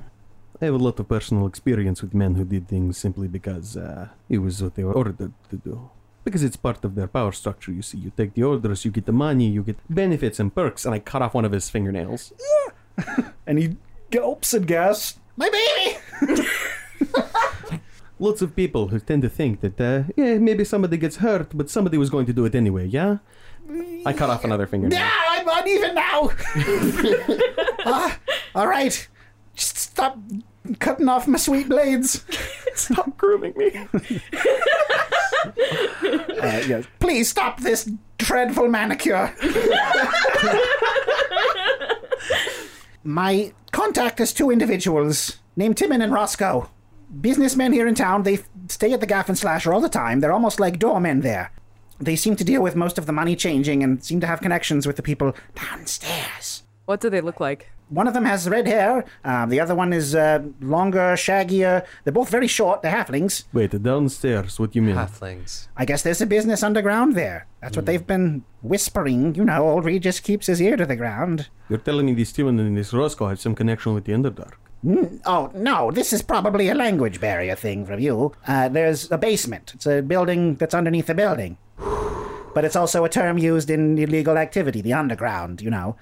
[0.62, 4.10] I have a lot of personal experience with men who did things simply because uh,
[4.30, 5.90] it was what they were ordered to do.
[6.24, 7.98] Because it's part of their power structure, you see.
[7.98, 11.00] You take the orders, you get the money, you get benefits and perks, and I
[11.00, 12.34] cut off one of his fingernails.
[12.40, 13.32] Yeah.
[13.48, 13.76] And he
[14.12, 15.20] gulps and gasps.
[15.36, 15.98] My baby!
[18.20, 21.70] Lots of people who tend to think that, uh, yeah, maybe somebody gets hurt, but
[21.72, 23.18] somebody was going to do it anyway, yeah?
[24.06, 25.00] I cut off another fingernail.
[25.00, 26.30] Yeah, I'm uneven now.
[27.84, 28.20] Ah,
[28.54, 29.08] all right,
[29.56, 30.16] just stop
[30.78, 32.24] cutting off my sweet blades.
[32.76, 33.72] Stop grooming me.
[35.46, 36.86] Uh, yes.
[37.00, 39.34] Please stop this dreadful manicure.
[43.04, 46.70] my contact is two individuals named Timon and Roscoe.
[47.20, 48.24] Businessmen here in town.
[48.24, 50.20] They stay at the Gaffin Slasher all the time.
[50.20, 51.52] They're almost like doormen there.
[52.00, 54.88] They seem to deal with most of the money changing and seem to have connections
[54.88, 56.51] with the people downstairs.
[56.92, 57.72] What do they look like?
[57.88, 59.06] One of them has red hair.
[59.24, 61.86] Um, the other one is uh, longer, shaggier.
[62.04, 62.82] They're both very short.
[62.82, 63.46] They're halflings.
[63.54, 64.98] Wait, downstairs, what do you mean?
[64.98, 65.70] Halflings.
[65.78, 67.48] I guess there's a business underground there.
[67.62, 69.36] That's what they've been whispering.
[69.36, 71.48] You know, old Regis keeps his ear to the ground.
[71.70, 74.56] You're telling me this Timon and this Roscoe have some connection with the Underdark?
[74.86, 78.34] Mm, oh, no, this is probably a language barrier thing from you.
[78.46, 79.72] Uh, there's a basement.
[79.76, 81.58] It's a building that's underneath the building.
[82.54, 85.96] But it's also a term used in illegal activity, the underground, you know.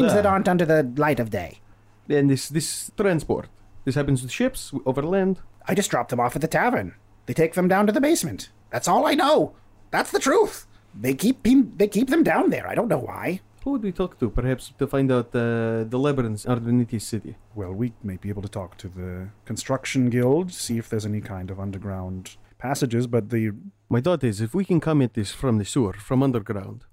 [0.00, 1.60] Things that aren't under the light of day.
[2.08, 3.48] And this this transport.
[3.84, 5.40] This happens with ships over land.
[5.68, 6.94] I just drop them off at the tavern.
[7.26, 8.50] They take them down to the basement.
[8.70, 9.54] That's all I know.
[9.90, 10.66] That's the truth.
[10.94, 12.66] They keep him, they keep them down there.
[12.66, 13.40] I don't know why.
[13.64, 14.30] Who would we talk to?
[14.30, 17.36] Perhaps to find out uh, the labyrinths underneath the city.
[17.54, 21.20] Well, we may be able to talk to the construction guild, see if there's any
[21.20, 23.52] kind of underground passages, but the
[23.88, 26.84] My thought is if we can come at this from the sewer, from underground,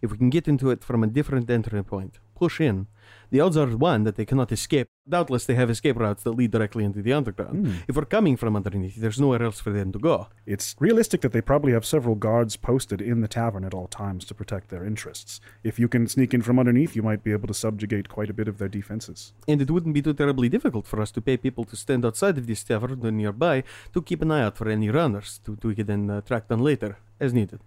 [0.00, 2.88] if we can get into it from a different entry point, push in,
[3.30, 4.88] the odds are one that they cannot escape.
[5.08, 7.56] Doubtless they have escape routes that lead directly into the underground.
[7.88, 10.16] If we're coming from underneath, there's nowhere else for them to go.
[10.44, 14.24] It's realistic that they probably have several guards posted in the tavern at all times
[14.26, 15.40] to protect their interests.
[15.62, 18.38] If you can sneak in from underneath, you might be able to subjugate quite a
[18.40, 19.32] bit of their defenses.
[19.46, 22.38] And it wouldn't be too terribly difficult for us to pay people to stand outside
[22.38, 23.62] of this tavern or nearby
[23.94, 26.60] to keep an eye out for any runners to, to can then uh, track them
[26.60, 27.60] later as needed.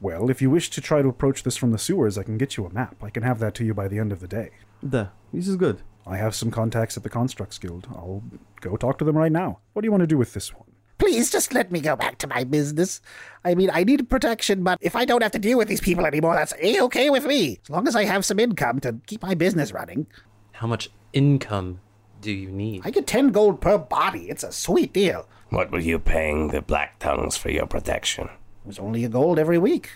[0.00, 2.56] Well, if you wish to try to approach this from the sewers, I can get
[2.56, 2.96] you a map.
[3.02, 4.50] I can have that to you by the end of the day.
[4.86, 5.82] Duh, this is good.
[6.06, 7.88] I have some contacts at the Constructs Guild.
[7.90, 8.22] I'll
[8.60, 9.60] go talk to them right now.
[9.72, 10.68] What do you want to do with this one?
[10.98, 13.00] Please just let me go back to my business.
[13.44, 16.06] I mean, I need protection, but if I don't have to deal with these people
[16.06, 17.58] anymore, that's a okay with me.
[17.64, 20.06] As long as I have some income to keep my business running.
[20.52, 21.80] How much income
[22.20, 22.82] do you need?
[22.84, 24.30] I get 10 gold per body.
[24.30, 25.28] It's a sweet deal.
[25.50, 28.28] What were you paying the Black Tongues for your protection?
[28.66, 29.90] It was only a gold every week.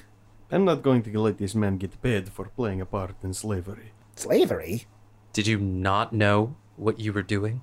[0.48, 3.90] I'm not going to let this man get paid for playing a part in slavery.
[4.14, 4.86] Slavery?
[5.32, 7.62] Did you not know what you were doing?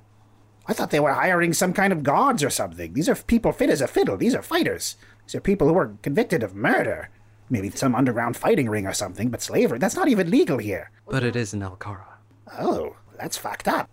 [0.67, 2.91] I thought they were hiring some kind of guards or something.
[2.91, 4.17] These are people fit as a fiddle.
[4.17, 4.97] These are fighters.
[5.25, 7.09] These are people who were convicted of murder.
[7.49, 10.91] Maybe some underground fighting ring or something, but slavery, that's not even legal here.
[11.07, 12.17] But it is in Alcara.
[12.59, 13.89] Oh, that's fucked up.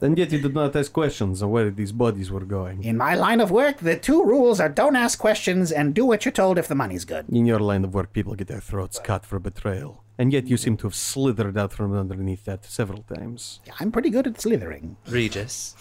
[0.00, 2.84] and yet you did not ask questions on where these bodies were going.
[2.84, 6.24] In my line of work, the two rules are don't ask questions and do what
[6.24, 7.26] you're told if the money's good.
[7.28, 10.02] In your line of work, people get their throats cut for betrayal.
[10.18, 13.60] And yet you seem to have slithered out from underneath that several times.
[13.78, 14.96] I'm pretty good at slithering.
[15.08, 15.76] Regis,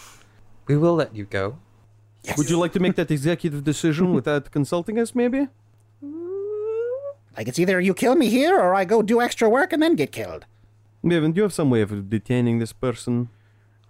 [0.68, 1.58] we will let you go.
[2.24, 2.38] Yes.
[2.38, 5.48] Would you like to make that executive decision without consulting us, maybe?
[7.38, 9.96] Like it's either you kill me here or I go do extra work and then
[9.96, 10.46] get killed.
[11.10, 13.30] Bevan, do you have some way of detaining this person?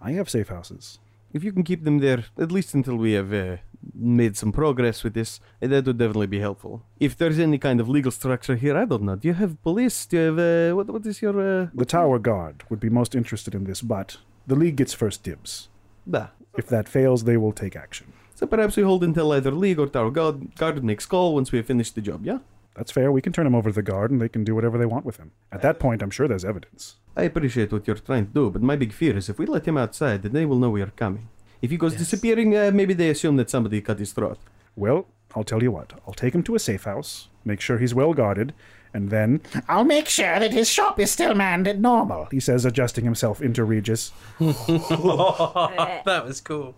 [0.00, 0.98] I have safe houses.
[1.32, 3.56] If you can keep them there, at least until we have uh,
[3.94, 6.82] made some progress with this, uh, that would definitely be helpful.
[6.98, 9.16] If there's any kind of legal structure here, I don't know.
[9.16, 10.06] Do you have police?
[10.06, 11.66] Do you have, uh, what, what is your, uh...
[11.74, 14.16] The Tower Guard would be most interested in this, but
[14.46, 15.68] the League gets first dibs.
[16.06, 16.28] Bah.
[16.56, 18.12] If that fails, they will take action.
[18.34, 21.58] So perhaps we hold until either League or Tower Guard, guard makes call once we
[21.58, 22.38] have finished the job, yeah?
[22.74, 23.10] That's fair.
[23.10, 25.04] We can turn him over to the guard and they can do whatever they want
[25.04, 25.32] with him.
[25.50, 26.96] At that point, I'm sure there's evidence.
[27.18, 29.66] I appreciate what you're trying to do, but my big fear is if we let
[29.66, 31.28] him outside, then they will know we are coming.
[31.60, 34.38] If he goes disappearing, uh, maybe they assume that somebody cut his throat.
[34.76, 35.94] Well, I'll tell you what.
[36.06, 38.54] I'll take him to a safe house, make sure he's well guarded,
[38.94, 39.40] and then.
[39.68, 42.28] I'll make sure that his shop is still manned and normal.
[42.30, 44.12] He says, adjusting himself into Regis.
[44.38, 46.76] that was cool.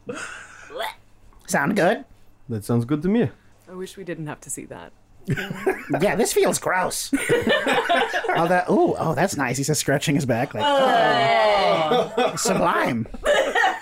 [1.47, 2.07] Sound good?
[2.49, 3.29] That sounds good to me.
[3.69, 4.93] I wish we didn't have to see that.
[6.01, 7.11] yeah, this feels gross.
[7.15, 8.65] oh, that.
[8.69, 9.57] Oh, oh, that's nice.
[9.57, 13.07] He says, scratching his back, like oh, sublime.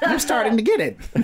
[0.03, 0.99] I'm starting to get it.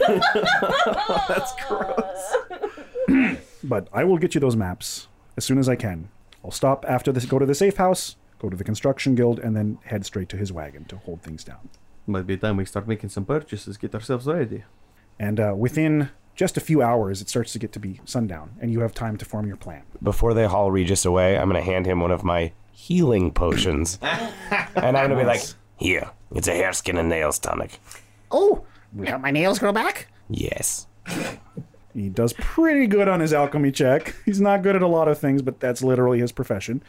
[1.29, 3.39] That's gross.
[3.65, 6.09] but I will get you those maps as soon as I can.
[6.45, 9.57] I'll stop after this, go to the safe house, go to the construction guild, and
[9.57, 11.71] then head straight to his wagon to hold things down.
[12.07, 14.65] By the time we start making some purchases, get ourselves ready.
[15.19, 18.73] And uh, within just a few hours, it starts to get to be sundown, and
[18.73, 19.83] you have time to form your plan.
[20.03, 23.99] Before they haul Regis away, I'm going to hand him one of my healing potions.
[24.03, 25.43] and I'm going to be like,
[25.77, 27.79] Here, it's a hair, skin, and nails tonic.
[28.31, 30.09] Oh, will help my nails grow back?
[30.29, 30.87] Yes.
[31.93, 34.17] He does pretty good on his alchemy check.
[34.25, 36.83] He's not good at a lot of things, but that's literally his profession.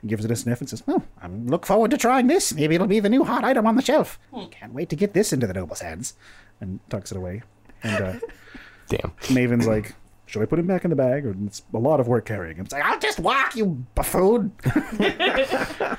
[0.00, 2.54] He gives it a sniff and says, "Oh, I look forward to trying this.
[2.54, 4.18] Maybe it'll be the new hot item on the shelf.
[4.50, 6.14] Can't wait to get this into the noble's hands."
[6.60, 7.42] And tucks it away.
[7.82, 8.12] And uh,
[8.96, 9.94] damn, Maven's like,
[10.26, 12.56] "Should I put him back in the bag, or it's a lot of work carrying
[12.56, 14.52] him?" It's like, "I'll just walk, you buffoon."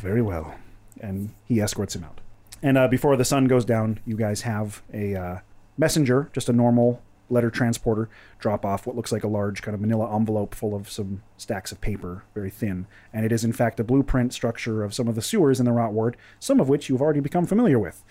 [0.00, 0.54] Very well.
[1.00, 2.20] And he escorts him out.
[2.62, 5.38] And uh, before the sun goes down, you guys have a uh,
[5.76, 8.08] messenger, just a normal letter transporter,
[8.38, 11.72] drop off what looks like a large kind of manila envelope full of some stacks
[11.72, 12.86] of paper, very thin.
[13.12, 15.72] And it is, in fact, a blueprint structure of some of the sewers in the
[15.72, 18.04] Rot Ward, some of which you've already become familiar with.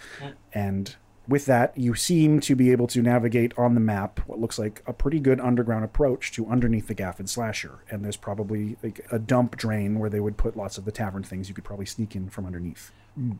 [0.53, 0.95] And
[1.27, 4.83] with that, you seem to be able to navigate on the map what looks like
[4.85, 7.79] a pretty good underground approach to underneath the Gaffin Slasher.
[7.89, 11.23] And there's probably like a dump drain where they would put lots of the tavern
[11.23, 12.91] things you could probably sneak in from underneath.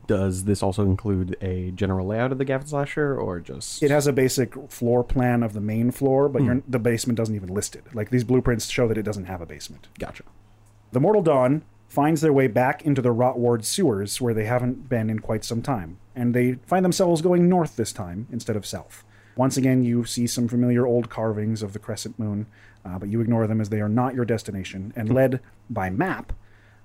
[0.06, 4.06] Does this also include a general layout of the Gaffin Slasher, or just It has
[4.06, 6.46] a basic floor plan of the main floor, but hmm.
[6.46, 7.84] you're, the basement doesn't even list it.
[7.92, 9.88] Like these blueprints show that it doesn't have a basement.
[9.98, 10.22] Gotcha.
[10.92, 14.88] The Mortal Dawn finds their way back into the Rot Ward sewers where they haven't
[14.88, 18.66] been in quite some time, and they find themselves going north this time instead of
[18.66, 19.04] south.
[19.36, 22.46] Once again, you see some familiar old carvings of the crescent moon,
[22.84, 24.92] uh, but you ignore them as they are not your destination.
[24.94, 26.32] And led by map,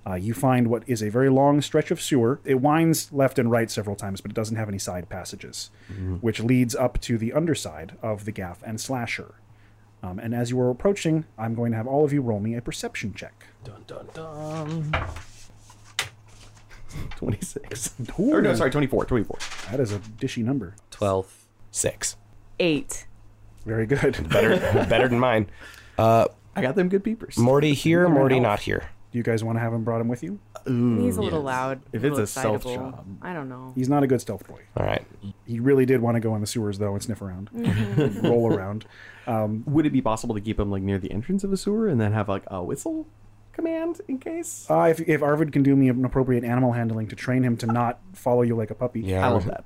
[0.07, 2.39] uh, you find what is a very long stretch of sewer.
[2.45, 6.21] It winds left and right several times, but it doesn't have any side passages, Mhm.
[6.21, 9.35] which leads up to the underside of the Gaffin Slasher.
[10.01, 12.55] Um, and as you are approaching, I'm going to have all of you roll me
[12.55, 13.45] a perception check.
[13.63, 14.91] Dun dun dun.
[17.17, 17.95] 26.
[18.19, 18.33] Ooh.
[18.33, 19.05] Or no, sorry, 24.
[19.05, 19.37] 24.
[19.71, 20.75] That is a dishy number.
[20.91, 21.45] 12.
[21.71, 22.15] Six.
[22.59, 23.05] Eight.
[23.65, 24.27] Very good.
[24.29, 25.47] Better, better than mine.
[25.97, 26.25] Uh,
[26.55, 27.37] I got them good peepers.
[27.37, 28.43] Morty here, You're an Morty elf.
[28.43, 28.89] not here.
[29.11, 30.39] Do you guys want to have him brought him with you?
[30.65, 31.81] He's a little loud.
[31.93, 32.91] If little it's a stealth excitable.
[32.91, 33.05] job.
[33.23, 33.71] I don't know.
[33.75, 34.61] He's not a good stealth boy.
[34.77, 35.03] All right.
[35.47, 37.49] He really did want to go in the sewers though and sniff around,
[38.23, 38.85] roll around.
[39.25, 41.87] Um, Would it be possible to keep him like near the entrance of a sewer
[41.87, 43.07] and then have like a whistle
[43.59, 44.65] command in case?
[44.69, 47.65] uh, if, if Arvid can do me an appropriate animal handling to train him to
[47.67, 49.25] not follow you like a puppy, Yeah.
[49.27, 49.63] I love that.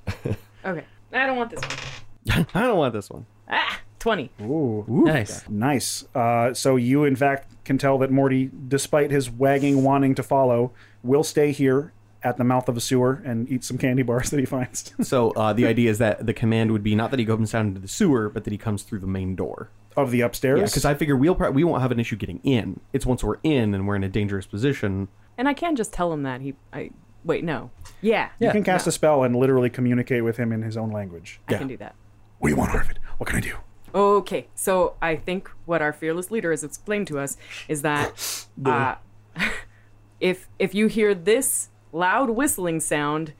[0.65, 0.83] Okay.
[1.11, 2.47] I don't want this one.
[2.55, 3.25] I don't want this one.
[3.49, 4.29] Ah, 20.
[4.41, 5.47] Ooh, Nice.
[5.49, 6.05] nice.
[6.15, 10.71] Uh, so you, in fact, can tell that Morty, despite his wagging wanting to follow,
[11.03, 14.39] will stay here at the mouth of a sewer and eat some candy bars that
[14.39, 14.93] he finds.
[15.01, 17.67] So uh, the idea is that the command would be not that he goes down
[17.67, 19.69] into the sewer, but that he comes through the main door.
[19.95, 20.59] Of the upstairs.
[20.59, 22.79] Yeah, because I figure we'll pro- we won't have an issue getting in.
[22.91, 25.07] It's once we're in and we're in a dangerous position.
[25.37, 26.55] And I can't just tell him that he.
[26.71, 26.91] I
[27.23, 27.71] Wait, no.
[28.01, 28.29] Yeah.
[28.39, 31.39] you can cast a spell and literally communicate with him in his own language.
[31.47, 31.95] I can do that.
[32.39, 32.99] What do you want, Arvid?
[33.17, 33.55] What can I do?
[33.95, 37.37] Okay, so I think what our fearless leader has explained to us
[37.67, 38.95] is that uh,
[40.19, 43.33] if if you hear this loud whistling sound,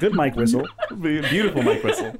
[0.00, 0.66] Good mic whistle.
[1.00, 2.16] Beautiful mic whistle.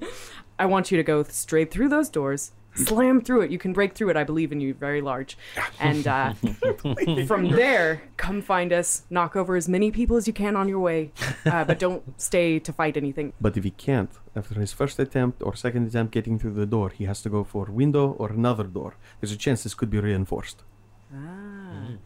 [0.63, 3.51] I want you to go straight through those doors, slam through it.
[3.51, 4.17] You can break through it.
[4.17, 5.37] I believe in you, very large.
[5.81, 6.35] And uh,
[7.27, 9.03] from there, come find us.
[9.11, 11.11] Knock over as many people as you can on your way,
[11.47, 13.33] uh, but don't stay to fight anything.
[13.41, 16.91] But if he can't, after his first attempt or second attempt getting through the door,
[16.91, 18.95] he has to go for window or another door.
[19.21, 20.63] There's a chance this could be reinforced.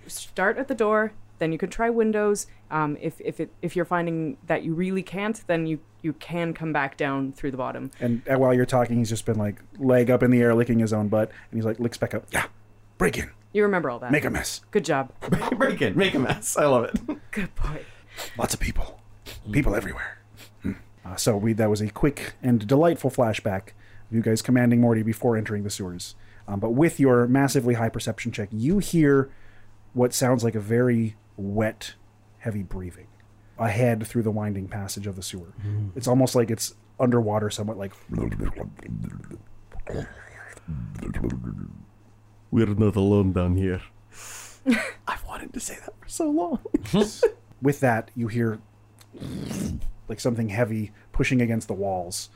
[0.06, 3.84] Start at the door then you can try windows um, if, if, it, if you're
[3.84, 7.90] finding that you really can't then you, you can come back down through the bottom
[8.00, 10.92] And while you're talking, he's just been like leg up in the air, licking his
[10.92, 12.26] own butt, and he's like licks back up.
[12.32, 12.46] Yeah,
[12.98, 14.62] break in, you remember all that make a mess.
[14.70, 15.12] good job
[15.56, 16.56] Break in, make a mess.
[16.56, 17.00] I love it.
[17.30, 17.84] good boy
[18.38, 19.00] Lots of people,
[19.52, 20.18] people everywhere.
[20.62, 20.72] Hmm.
[21.04, 23.68] Uh, so we that was a quick and delightful flashback
[24.08, 26.14] of you guys commanding Morty before entering the sewers.
[26.48, 29.30] Um, but with your massively high perception check, you hear
[29.96, 31.94] what sounds like a very wet,
[32.38, 33.06] heavy breathing
[33.58, 35.54] ahead through the winding passage of the sewer.
[35.66, 35.92] Mm.
[35.96, 37.94] It's almost like it's underwater, somewhat like
[42.50, 43.80] We're not alone down here.
[45.08, 46.60] I've wanted to say that for so long.
[47.62, 48.58] with that, you hear
[50.08, 52.28] like something heavy pushing against the walls.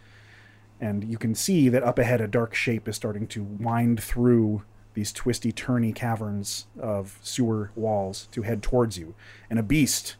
[0.81, 4.63] And you can see that up ahead, a dark shape is starting to wind through
[4.95, 9.15] these twisty, turny caverns of sewer walls to head towards you.
[9.49, 10.17] And a beast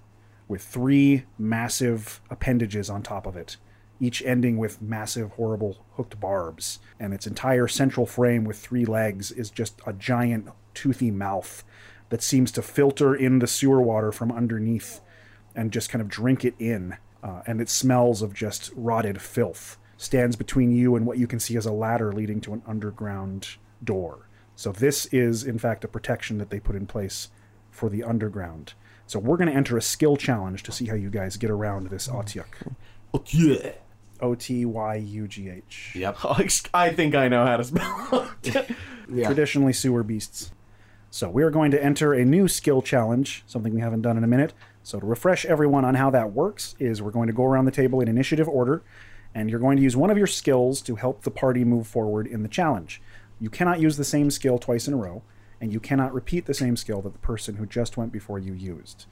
[0.49, 3.57] with three massive appendages on top of it,
[4.01, 6.79] each ending with massive, horrible hooked barbs.
[6.99, 11.65] And its entire central frame with three legs is just a giant, toothy mouth
[12.09, 15.01] that seems to filter in the sewer water from underneath
[15.55, 16.97] and just kind of drink it in.
[17.23, 19.77] Uh, and it smells of just rotted filth.
[19.97, 23.57] Stands between you and what you can see as a ladder leading to an underground
[23.85, 24.27] door.
[24.61, 27.31] So, this is, in fact, a protection that they put in place
[27.71, 28.75] for the underground.
[29.07, 31.89] So, we're going to enter a skill challenge to see how you guys get around
[31.89, 32.45] this Otyugh.
[33.33, 33.73] yeah.
[34.21, 35.93] O T Y U G H.
[35.95, 36.19] Yep.
[36.75, 38.77] I think I know how to spell it.
[39.25, 40.51] Traditionally sewer beasts.
[41.09, 44.25] So we are going to enter a new skill challenge, something we haven't done in
[44.25, 44.53] a minute.
[44.83, 47.71] So to refresh everyone on how that works is we're going to go around the
[47.71, 48.83] table in initiative order
[49.35, 52.27] and you're going to use one of your skills to help the party move forward
[52.27, 53.01] in the challenge.
[53.41, 55.23] You cannot use the same skill twice in a row
[55.61, 58.53] and you cannot repeat the same skill that the person who just went before you
[58.53, 59.07] used.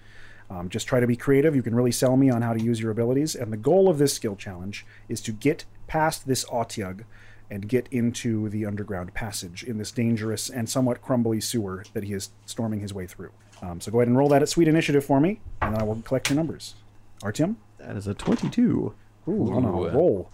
[0.50, 1.54] Um, just try to be creative.
[1.54, 3.34] You can really sell me on how to use your abilities.
[3.34, 7.04] And the goal of this skill challenge is to get past this Otyugh
[7.50, 12.12] and get into the underground passage in this dangerous and somewhat crumbly sewer that he
[12.12, 13.30] is storming his way through.
[13.60, 15.84] Um, so go ahead and roll that at Sweet Initiative for me, and then I
[15.84, 16.74] will collect your numbers.
[17.22, 17.56] Artyom?
[17.78, 18.94] That is a 22.
[19.28, 20.30] Ooh, on a roll.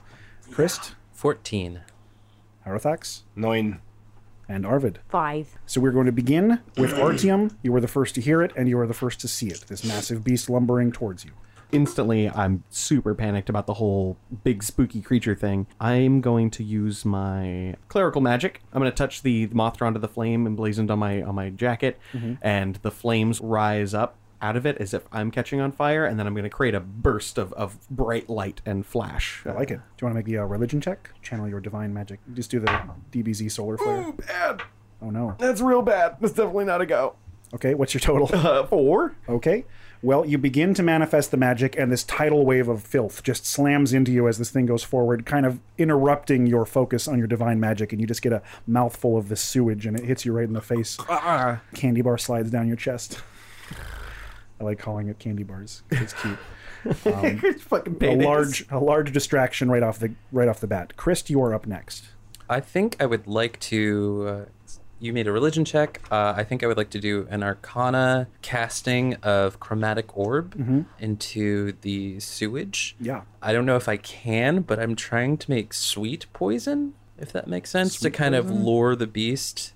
[0.50, 0.94] Chris?
[1.12, 1.80] 14.
[2.66, 3.22] Harathax?
[3.34, 3.80] Nine.
[4.48, 4.98] And Arvid.
[5.08, 7.56] five So we're going to begin with Artyom.
[7.62, 9.64] You were the first to hear it, and you are the first to see it.
[9.68, 11.32] This massive beast lumbering towards you.
[11.72, 15.66] Instantly, I'm super panicked about the whole big spooky creature thing.
[15.80, 18.60] I'm going to use my clerical magic.
[18.72, 21.98] I'm going to touch the Mothra onto the flame emblazoned on my on my jacket,
[22.12, 22.34] mm-hmm.
[22.42, 26.18] and the flames rise up out of it as if I'm catching on fire, and
[26.18, 29.42] then I'm going to create a burst of, of bright light and flash.
[29.46, 29.76] I like it.
[29.78, 31.10] Do you want to make the uh, religion check?
[31.22, 32.20] Channel your divine magic.
[32.34, 32.66] Just do the
[33.10, 34.02] DBZ solar flare.
[34.02, 34.62] Ooh, bad.
[35.00, 35.34] Oh no.
[35.38, 36.16] That's real bad.
[36.20, 37.14] That's definitely not a go.
[37.54, 38.28] Okay, what's your total?
[38.34, 39.16] Uh, four.
[39.28, 39.64] Okay.
[40.02, 43.94] Well, you begin to manifest the magic, and this tidal wave of filth just slams
[43.94, 47.58] into you as this thing goes forward, kind of interrupting your focus on your divine
[47.58, 50.46] magic, and you just get a mouthful of the sewage, and it hits you right
[50.46, 50.98] in the face.
[51.74, 53.22] Candy bar slides down your chest.
[54.60, 55.82] I like calling it candy bars.
[55.90, 56.38] It's cute.
[57.06, 60.98] Um, fucking a large, a large distraction right off the right off the bat.
[60.98, 62.04] Chris, you are up next.
[62.50, 64.26] I think I would like to.
[64.28, 64.44] Uh,
[65.00, 66.02] you made a religion check.
[66.10, 70.84] Uh, I think I would like to do an arcana casting of chromatic orb Mhm.
[70.98, 72.96] into the sewage.
[73.00, 73.22] Yeah.
[73.42, 77.48] I don't know if I can, but I'm trying to make sweet poison, if that
[77.48, 78.50] makes sense, Sweet to kind poison?
[78.58, 79.72] of lure the beast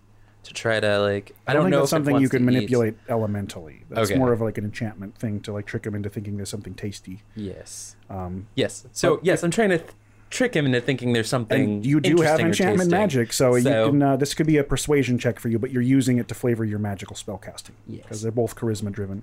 [0.48, 1.34] to try to like.
[1.46, 2.54] I, I don't, don't think know that's if something you can to eat.
[2.54, 3.84] manipulate elementally.
[3.88, 4.18] That's Okay.
[4.18, 7.22] more of like an enchantment thing to like trick him into thinking there's something tasty.
[7.36, 7.96] Yes.
[8.10, 8.86] Um, Yes.
[8.92, 9.90] So yes, I'm trying to th-
[10.30, 11.62] trick him into thinking there's something.
[11.62, 14.02] and you do have enchantment magic, so, you So- can.
[14.02, 16.64] Uh, this could be a persuasion check for you, but you're using it to flavor
[16.64, 17.76] your magical spell casting.
[17.86, 18.02] Yes.
[18.02, 19.22] because they're both charisma driven.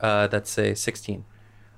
[0.00, 1.24] Uh, that's a 16.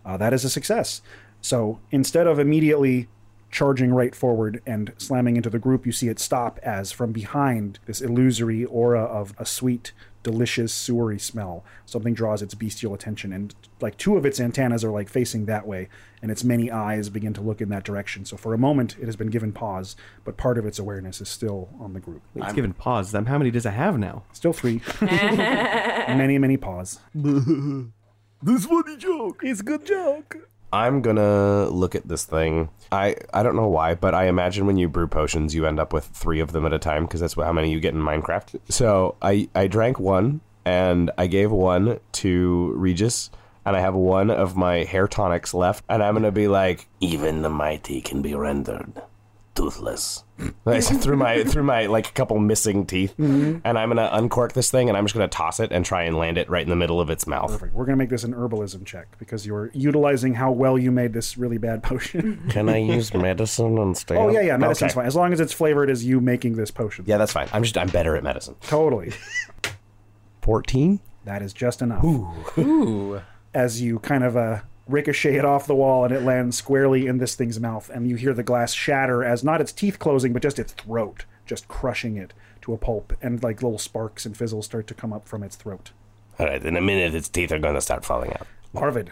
[0.04, 1.00] Uh, that is a success.
[1.40, 3.08] So instead of immediately
[3.50, 7.78] charging right forward and slamming into the group, you see it stop as from behind
[7.86, 9.92] this illusory aura of a sweet,
[10.22, 11.64] delicious, sewery smell.
[11.86, 15.66] Something draws its bestial attention, and like two of its antennas are like facing that
[15.66, 15.88] way,
[16.22, 18.24] and its many eyes begin to look in that direction.
[18.24, 21.28] So for a moment, it has been given pause, but part of its awareness is
[21.28, 22.22] still on the group.
[22.36, 23.12] It's given pause.
[23.12, 24.24] Then how many does it have now?
[24.32, 24.80] Still three.
[25.00, 27.00] many, many pause.
[28.42, 29.42] This funny joke.
[29.42, 30.48] It's a good joke.
[30.72, 32.68] I'm gonna look at this thing.
[32.92, 35.92] I I don't know why, but I imagine when you brew potions, you end up
[35.92, 38.60] with three of them at a time because that's how many you get in Minecraft.
[38.68, 43.30] So I I drank one and I gave one to Regis,
[43.64, 47.42] and I have one of my hair tonics left, and I'm gonna be like, Even
[47.42, 49.02] the mighty can be rendered
[49.54, 50.24] toothless.
[50.64, 53.60] I through my through my like a couple missing teeth, Mhm.
[53.64, 56.16] and I'm gonna uncork this thing, and I'm just gonna toss it and try and
[56.16, 57.50] land it right in the middle of its mouth.
[57.50, 57.74] Perfect.
[57.74, 61.36] We're gonna make this an herbalism check because you're utilizing how well you made this
[61.36, 62.42] really bad potion.
[62.48, 64.16] Can I use medicine instead?
[64.18, 65.00] oh yeah, yeah, medicine's Okay.
[65.00, 67.04] fine as long as it's flavored as you making this potion.
[67.06, 67.48] Yeah, that's fine.
[67.52, 68.54] I'm just I'm better at medicine.
[68.62, 69.12] Totally.
[70.42, 71.00] Fourteen.
[71.24, 72.02] That is just enough.
[72.04, 73.20] Ooh.
[73.52, 74.60] As you kind of uh,
[74.90, 78.16] ricochet it off the wall and it lands squarely in this thing's mouth, and you
[78.16, 82.16] hear the glass shatter as not its teeth closing, but just its throat, just crushing
[82.16, 82.32] it
[82.62, 85.56] to a pulp, and like little sparks and fizzles start to come up from its
[85.56, 85.92] throat.
[86.38, 88.46] All right, in a minute, its teeth are going to start falling out.
[88.74, 89.10] Arvid,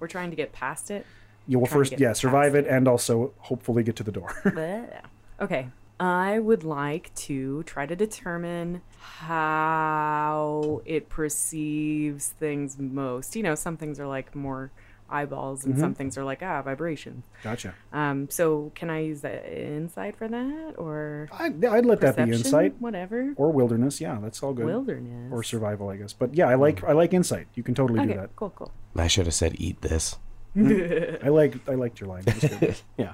[0.00, 1.06] We're trying to get past it.
[1.46, 4.34] you will first, yeah, survive it and also hopefully get to the door.
[5.40, 5.68] Okay.
[6.00, 13.36] I would like to try to determine how it perceives things most.
[13.36, 14.70] You know, some things are like more
[15.10, 15.96] eyeballs and some Mhm.
[15.96, 17.24] things are like ah vibrations.
[17.42, 17.74] Gotcha.
[17.92, 22.16] Um, so can I use that insight for that or I, yeah, I'd let that
[22.16, 22.46] be perception?
[22.46, 22.74] insight.
[22.80, 23.32] Whatever.
[23.36, 24.00] or wilderness.
[24.00, 24.66] Yeah, that's all good.
[24.66, 25.32] Wilderness.
[25.32, 26.12] or survival, I guess.
[26.12, 27.46] But yeah, I like I like insight.
[27.54, 28.36] You can totally Okay, do that.
[28.36, 28.70] cool, cool.
[28.96, 30.16] I should have said eat this.
[30.56, 32.24] I like I liked your line.
[32.26, 32.76] It was good.
[32.98, 33.12] yeah.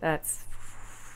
[0.00, 0.44] That's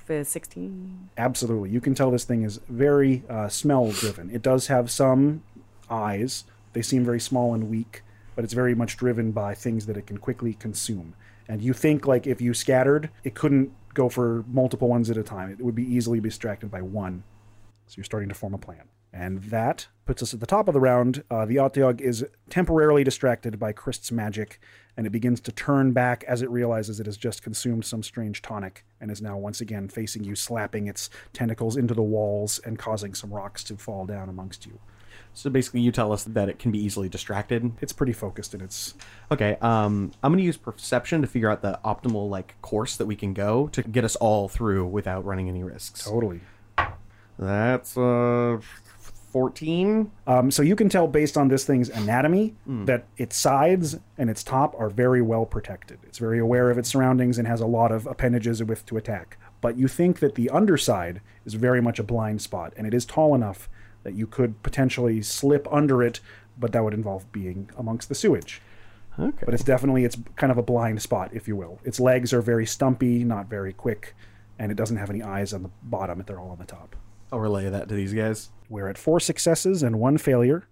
[0.09, 1.11] f- 16.
[1.17, 4.31] Absolutely, you can tell this thing is very uh, smell driven.
[4.31, 5.43] It does have some
[5.89, 6.45] eyes.
[6.75, 8.03] They seem very small and weak,
[8.35, 11.15] but it's very much driven by things that it can quickly consume.
[11.49, 15.23] And you think like if you scattered, it couldn't go for multiple ones at a
[15.23, 15.51] time.
[15.51, 17.23] It would be easily distracted by one.
[17.87, 18.89] So you're starting to form a plan.
[19.13, 21.23] And that puts us at the top of the round.
[21.31, 24.59] Uh, the Otyugh is temporarily distracted by Chris's magic,
[24.97, 28.43] and it begins to turn back as it realizes it has just consumed some strange
[28.43, 32.77] tonic and is now once again facing you, slapping its tentacles into the walls and
[32.77, 34.81] causing some rocks to fall down amongst you.
[35.37, 37.73] So basically, you tell us that it can be easily distracted.
[37.81, 38.95] It's pretty focused and its.
[39.33, 43.17] Okay, um, I'm gonna use perception to figure out the optimal like course that we
[43.17, 46.05] can go to get us all through without running any risks.
[46.05, 46.41] Totally.
[47.37, 48.59] That's uh,
[49.33, 50.13] fourteen.
[50.29, 52.87] Um, so you can tell based on this thing's anatomy Mm.
[52.87, 55.99] that its sides and its top are very well protected.
[56.05, 59.37] It's very aware of its surroundings and has a lot of appendages with to attack.
[59.61, 63.05] But you think that the underside is very much a blind spot, and it is
[63.05, 63.69] tall enough
[64.05, 66.21] that you could potentially slip under it,
[66.59, 68.63] but that would involve being amongst the sewage.
[69.19, 69.45] Okay.
[69.45, 71.81] But it's definitely it's kind of a blind spot, if you will.
[71.85, 74.15] Its legs are very stumpy, not very quick,
[74.59, 76.23] and it doesn't have any eyes on the bottom.
[76.27, 76.97] They're all on the top.
[77.33, 78.51] I'll relay that to these guys.
[78.69, 80.69] We're at four successes and one failure,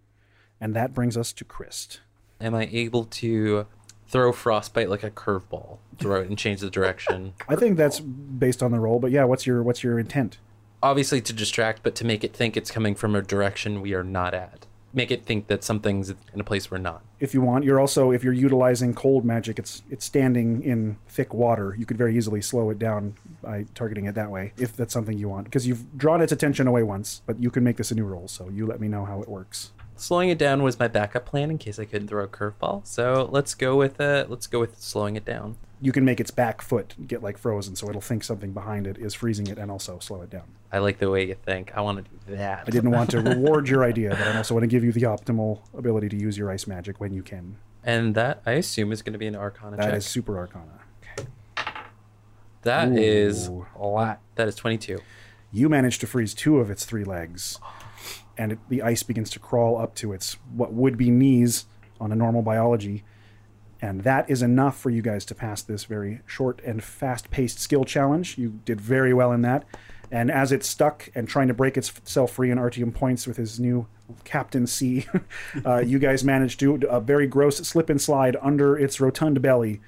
[0.60, 1.98] and that brings us to Chris.
[2.40, 3.66] Am I able to
[4.08, 7.34] throw frostbite like a curveball, throw it and change the direction?
[7.48, 10.38] I think that's based on the roll, but yeah, what's your what's your intent?
[10.82, 14.02] Obviously to distract, but to make it think it's coming from a direction we are
[14.02, 14.66] not at.
[14.94, 17.02] Make it think that something's in a place we're not.
[17.18, 21.32] If you want, you're also if you're utilizing cold magic, it's it's standing in thick
[21.32, 21.74] water.
[21.78, 25.16] You could very easily slow it down by targeting it that way, if that's something
[25.16, 25.44] you want.
[25.44, 28.28] Because you've drawn its attention away once, but you can make this a new roll.
[28.28, 29.70] So you let me know how it works.
[29.96, 32.86] slowing it down was my backup plan in case I couldn't throw a curveball.
[32.86, 35.56] So let's go with uh, let's go with slowing it down.
[35.80, 38.98] You can make its back foot get like frozen, so it'll think something behind it
[38.98, 40.48] is freezing it and also slow it down.
[40.72, 41.72] I like the way you think.
[41.74, 42.64] I want to do that.
[42.66, 45.02] I didn't want to reward your idea, but I also want to give you the
[45.02, 47.56] optimal ability to use your ice magic when you can.
[47.84, 49.94] And that I assume is going to be an Arcana That check.
[49.94, 50.80] is super arcana.
[51.18, 51.28] Okay.
[52.62, 53.66] That is Ooh.
[53.78, 54.20] a lot.
[54.36, 54.98] That is twenty-two.
[55.50, 57.58] You manage to freeze two of its three legs,
[58.38, 61.66] and it, the ice begins to crawl up to its what would be knees
[62.00, 63.04] on a normal biology.
[63.82, 67.58] And that is enough for you guys to pass this very short and fast paced
[67.58, 68.38] skill challenge.
[68.38, 69.64] You did very well in that.
[70.12, 73.58] And as it's stuck and trying to break itself free, and Artyom points with his
[73.58, 73.86] new
[74.24, 75.06] Captain C,
[75.66, 79.40] uh, you guys managed to do a very gross slip and slide under its rotund
[79.40, 79.80] belly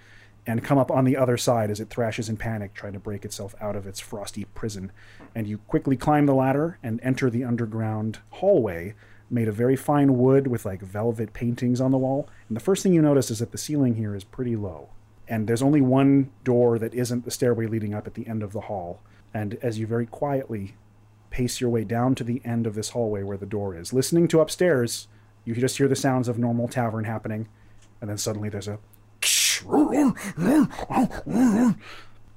[0.46, 3.26] and come up on the other side as it thrashes in panic, trying to break
[3.26, 4.90] itself out of its frosty prison.
[5.34, 8.94] And you quickly climb the ladder and enter the underground hallway
[9.28, 12.30] made of very fine wood with like velvet paintings on the wall.
[12.48, 14.88] And the first thing you notice is that the ceiling here is pretty low.
[15.28, 18.52] And there's only one door that isn't the stairway leading up at the end of
[18.52, 19.00] the hall.
[19.34, 20.76] And as you very quietly
[21.30, 24.28] pace your way down to the end of this hallway where the door is, listening
[24.28, 25.08] to upstairs,
[25.44, 27.48] you just hear the sounds of normal tavern happening.
[28.00, 28.78] And then suddenly there's a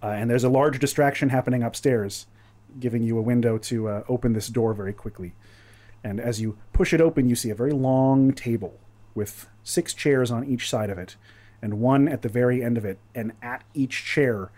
[0.02, 2.28] uh, and there's a large distraction happening upstairs,
[2.80, 5.34] giving you a window to uh, open this door very quickly.
[6.04, 8.80] And as you push it open, you see a very long table
[9.14, 11.16] with six chairs on each side of it,
[11.62, 13.00] and one at the very end of it.
[13.16, 14.52] And at each chair,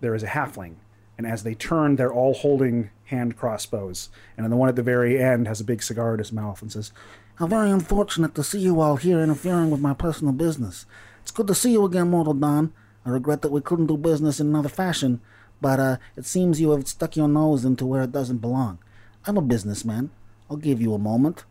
[0.00, 0.76] there is a halfling.
[1.16, 4.08] And as they turn, they're all holding hand crossbows.
[4.36, 6.60] And then the one at the very end has a big cigar in his mouth
[6.62, 6.92] and says,
[7.36, 10.86] How very unfortunate to see you all here interfering with my personal business.
[11.22, 12.72] It's good to see you again, Mortal Dawn.
[13.06, 15.20] I regret that we couldn't do business in another fashion,
[15.60, 18.78] but uh, it seems you have stuck your nose into where it doesn't belong.
[19.26, 20.10] I'm a businessman.
[20.50, 21.44] I'll give you a moment.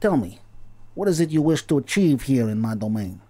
[0.00, 0.40] Tell me,
[0.94, 3.20] what is it you wish to achieve here in my domain?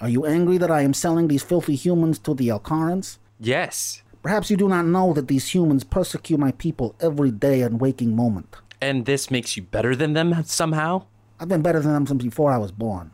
[0.00, 3.18] Are you angry that I am selling these filthy humans to the Alcarans?
[3.38, 4.02] Yes.
[4.22, 8.14] Perhaps you do not know that these humans persecute my people every day and waking
[8.14, 8.54] moment.
[8.80, 11.06] And this makes you better than them somehow?
[11.40, 13.10] I've been better than them since before I was born.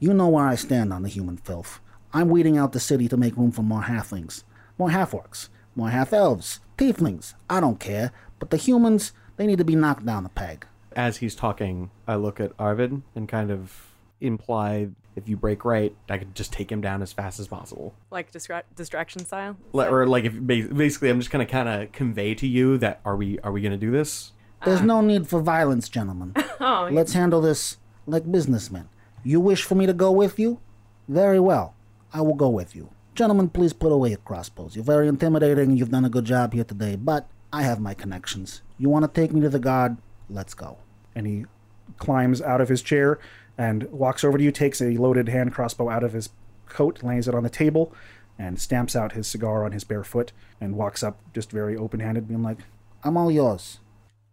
[0.00, 1.80] You know where I stand on the human filth.
[2.12, 4.42] I'm weeding out the city to make room for more halflings,
[4.78, 7.34] more half-orcs, more half-elves, tieflings.
[7.48, 10.66] I don't care, but the humans, they need to be knocked down a peg.
[10.92, 13.87] As he's talking, I look at Arvid and kind of
[14.20, 17.94] imply if you break right, I could just take him down as fast as possible.
[18.10, 19.56] Like distra- distraction style?
[19.72, 23.16] Like, or like if basically, I'm just gonna kind of convey to you that are
[23.16, 24.32] we are we gonna do this?
[24.64, 24.84] There's uh.
[24.84, 26.34] no need for violence, gentlemen.
[26.60, 28.88] Oh, Let's handle this like businessmen.
[29.22, 30.60] You wish for me to go with you?
[31.06, 31.76] Very well.
[32.12, 32.90] I will go with you.
[33.14, 34.74] Gentlemen, please put away your crossbows.
[34.74, 35.76] You're very intimidating.
[35.76, 38.62] You've done a good job here today, but I have my connections.
[38.76, 39.98] You want to take me to the guard?
[40.28, 40.78] Let's go.
[41.14, 41.44] and he
[41.96, 43.18] climbs out of his chair
[43.58, 46.30] and walks over to you, takes a loaded hand crossbow out of his
[46.68, 47.92] coat, lays it on the table,
[48.38, 52.00] and stamps out his cigar on his bare foot, and walks up just very open
[52.00, 52.58] handed, being like,
[53.02, 53.80] I'm all yours.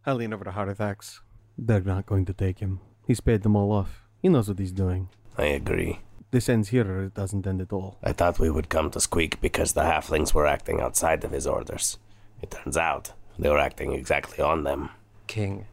[0.05, 1.19] I lean over to Hardithax.
[1.57, 2.81] They're not going to take him.
[3.07, 4.03] He's paid them all off.
[4.21, 5.09] He knows what he's doing.
[5.37, 5.99] I agree.
[6.31, 7.97] This ends here, or it doesn't end at all.
[8.03, 11.47] I thought we would come to Squeak because the halflings were acting outside of his
[11.47, 11.97] orders.
[12.41, 14.89] It turns out they were acting exactly on them.
[15.27, 15.65] King,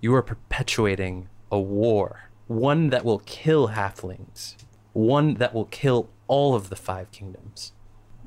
[0.00, 2.27] you are perpetuating a war.
[2.48, 4.56] One that will kill halflings.
[4.94, 7.72] One that will kill all of the five kingdoms.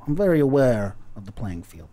[0.05, 1.89] I'm very aware of the playing field.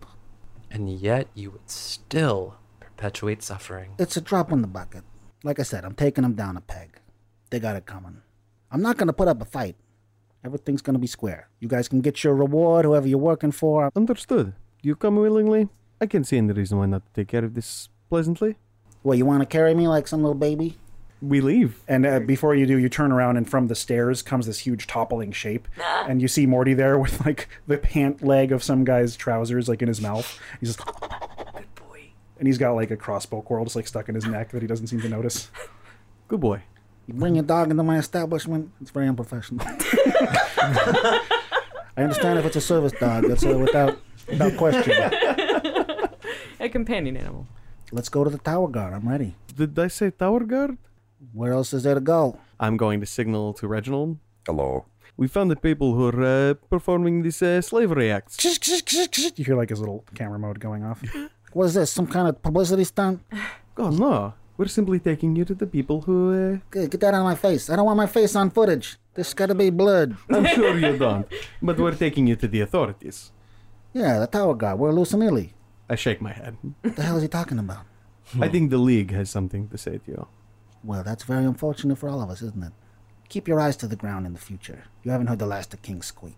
[0.70, 3.95] And yet you would still perpetuate suffering.
[3.99, 5.05] It's a drop in the bucket.
[5.43, 7.01] Like I said, I'm taking them down a peg.
[7.49, 8.20] They got it coming.
[8.70, 9.76] I'm not going to put up a fight.
[10.45, 11.49] Everything's going to be square.
[11.61, 13.91] You guys can get your reward, whoever you're working for.
[13.97, 14.53] Understood.
[14.83, 15.70] You come willingly?
[15.99, 18.57] I can see any reason why not to take care of this pleasantly.
[19.03, 20.76] Well, you want to carry me like some little baby?
[21.21, 21.83] We leave.
[21.89, 24.87] And uh, before you do, you turn around, and from the stairs comes this huge
[24.87, 25.66] toppling shape.
[26.07, 29.83] and you see Morty there with like the pant leg of some guy's trousers, like
[29.83, 30.39] in his mouth.
[30.61, 30.87] He's just.
[30.87, 32.11] Good boy.
[32.39, 34.69] And he's got like a crossbow coil just like stuck in his neck that he
[34.69, 35.51] doesn't seem to notice.
[36.29, 36.62] Good boy.
[37.07, 38.71] You bring your dog into my establishment?
[38.83, 39.66] It's very unprofessional.
[40.61, 41.23] I
[41.97, 43.25] understand if it's a service dog.
[43.27, 43.99] That's uh, without
[44.29, 44.93] without question.
[46.61, 47.47] A companion animal.
[47.93, 48.93] Let's go to the tower guard.
[48.93, 49.35] I'm ready.
[49.57, 50.77] Did I say tower guard?
[51.33, 52.39] Where else is there to go?
[52.61, 54.19] I'm going to signal to Reginald.
[54.47, 54.87] Hello.
[55.16, 58.39] We found the people who are uh, performing these uh, slavery acts.
[58.45, 61.03] You hear like his little camera mode going off.
[61.55, 61.91] What is this?
[61.91, 63.23] Some kind of publicity stunt?
[63.81, 66.35] Oh no, we're simply taking you to the people who.
[66.35, 67.71] Uh, Get, get that out of my face.
[67.71, 68.99] I don't want my face on footage.
[69.14, 70.16] This got to be blood.
[70.31, 71.25] I'm sure you don't,
[71.62, 73.31] but we're taking you to the authorities.
[73.93, 74.81] Yeah, the tower guard.
[74.81, 75.55] We're loose and illy.
[75.89, 76.57] I shake my head.
[76.83, 77.87] What the hell is he talking about?
[78.41, 80.27] I think the league has something to say to you.
[80.85, 82.72] Well, that's very unfortunate for all of us, isn't it?
[83.29, 84.85] Keep your eyes to the ground in the future.
[85.03, 86.37] You haven't heard the last of King Squeak.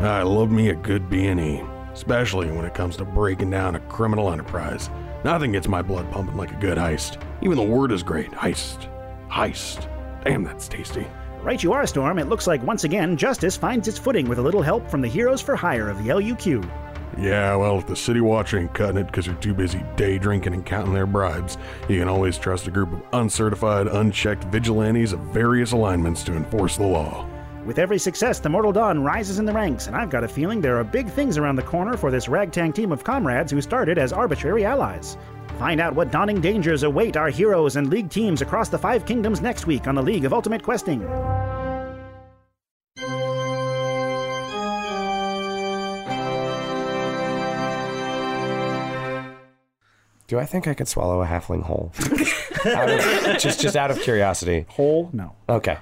[0.00, 4.32] I love me a good B&E, especially when it comes to breaking down a criminal
[4.32, 4.88] enterprise.
[5.24, 7.20] Nothing gets my blood pumping like a good heist.
[7.42, 8.30] Even the word is great.
[8.30, 8.88] Heist.
[9.28, 9.88] Heist.
[10.24, 11.06] Damn, that's tasty.
[11.42, 12.18] Right you are, Storm.
[12.18, 15.08] It looks like once again justice finds its footing with a little help from the
[15.08, 16.68] Heroes for Hire of the LUQ.
[17.16, 20.54] Yeah, well, if the City Watch ain't cutting it because they're too busy day drinking
[20.54, 21.56] and counting their bribes,
[21.88, 26.76] you can always trust a group of uncertified, unchecked vigilantes of various alignments to enforce
[26.76, 27.26] the law.
[27.64, 30.60] With every success, the Mortal Dawn rises in the ranks, and I've got a feeling
[30.60, 33.98] there are big things around the corner for this ragtag team of comrades who started
[33.98, 35.16] as arbitrary allies.
[35.58, 39.40] Find out what dawning dangers await our heroes and League teams across the Five Kingdoms
[39.40, 41.00] next week on the League of Ultimate Questing.
[50.26, 51.92] Do I think I could swallow a halfling whole?
[52.66, 54.66] Out of- just, just out of curiosity.
[54.68, 55.08] Whole?
[55.12, 55.34] No.
[55.48, 55.78] Okay.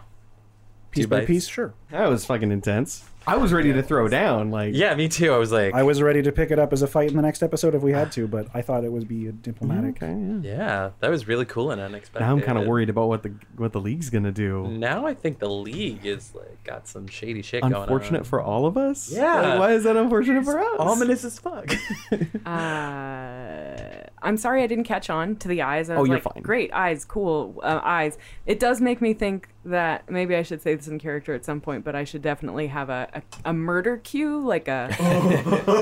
[0.90, 1.74] Piece by piece, sure.
[1.90, 3.02] That was fucking intense.
[3.26, 4.50] I was ready to throw down.
[4.50, 5.32] Like, Yeah, me too.
[5.32, 7.22] I was like, I was ready to pick it up as a fight in the
[7.22, 10.02] next episode if we had to, but I thought it would be diplomatic.
[10.02, 10.40] okay, yeah.
[10.42, 12.24] yeah, that was really cool and unexpected.
[12.24, 14.68] Now I'm kind of worried about what the what the league's gonna do.
[14.68, 17.82] Now I think the league is like got some shady shit going on.
[17.82, 19.10] Unfortunate for all of us.
[19.12, 19.40] Yeah.
[19.40, 20.76] Like, why is that unfortunate for us?
[20.78, 21.74] Ominous as fuck.
[22.46, 25.90] Uh, I'm sorry I didn't catch on to the eyes.
[25.90, 26.42] I Oh, you're like, fine.
[26.42, 28.18] Great eyes, cool uh, eyes.
[28.46, 31.60] It does make me think that maybe I should say this in character at some
[31.60, 34.88] point, but I should definitely have a, a, a murder cue, like a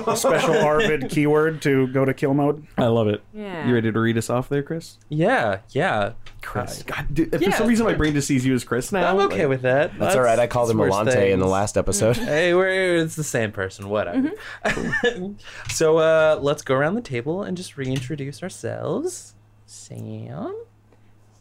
[0.07, 2.66] A special Arvid keyword to go to kill mode.
[2.78, 3.22] I love it.
[3.32, 3.66] Yeah.
[3.68, 4.99] You ready to read us off there, Chris?
[5.09, 6.12] yeah, yeah.
[6.43, 6.82] Chris.
[6.82, 7.51] God, dude, if Yeah.
[7.51, 9.09] for some reason my brain just sees you as Chris now.
[9.11, 9.99] I'm okay like- with that.
[9.99, 10.39] That's all right.
[10.39, 12.16] I called him worse Alante in the last episode.
[12.24, 13.89] Hey, we're it's the same person.
[13.89, 14.32] Whatever.
[15.70, 19.35] so uh, let's go around the table and just reintroduce ourselves.
[19.66, 20.55] Sam.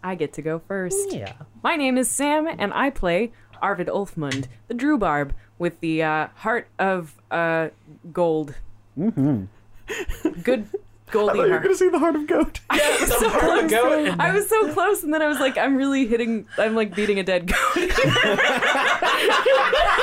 [0.04, 1.14] I get to go first.
[1.14, 1.34] Yeah.
[1.64, 3.32] My name is Sam, and I play
[3.62, 7.70] Arvid Ulfmund, the Drubarb, with the uh, heart of uh,
[8.12, 8.56] gold.
[9.00, 9.46] Mm-hmm.
[10.44, 10.68] Good
[11.14, 12.60] I goldy thought you were gonna say the heart of goat.
[12.74, 15.58] Yeah, so heart of goat and- I was so close, and then I was like,
[15.58, 16.46] I'm really hitting.
[16.58, 17.58] I'm like beating a dead goat.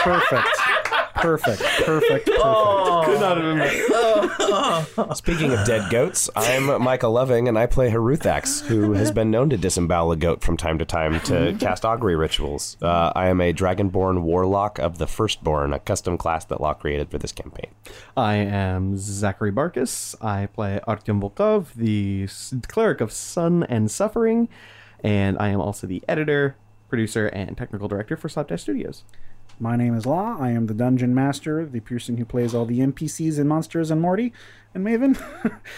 [0.02, 0.48] Perfect.
[1.14, 1.60] Perfect.
[1.60, 1.60] Perfect.
[1.84, 2.26] Perfect.
[2.26, 5.14] Could not have been better.
[5.14, 9.50] Speaking of dead goats, I'm Michael Loving, and I play Haruthax, who has been known
[9.50, 12.78] to disembowel a goat from time to time to cast augury rituals.
[12.80, 17.10] Uh, I am a dragonborn warlock of the Firstborn, a custom class that Law created
[17.10, 17.70] for this campaign.
[18.16, 20.14] I am Zachary Barkus.
[20.24, 22.28] I play Artyom Volkov, the
[22.68, 24.48] cleric of sun and suffering,
[25.02, 26.56] and I am also the editor,
[26.88, 29.04] producer, and technical director for Slapdash Studios.
[29.58, 30.36] My name is Law.
[30.38, 34.00] I am the dungeon master, the person who plays all the NPCs in Monsters and
[34.00, 34.32] Morty
[34.74, 35.16] and Maven,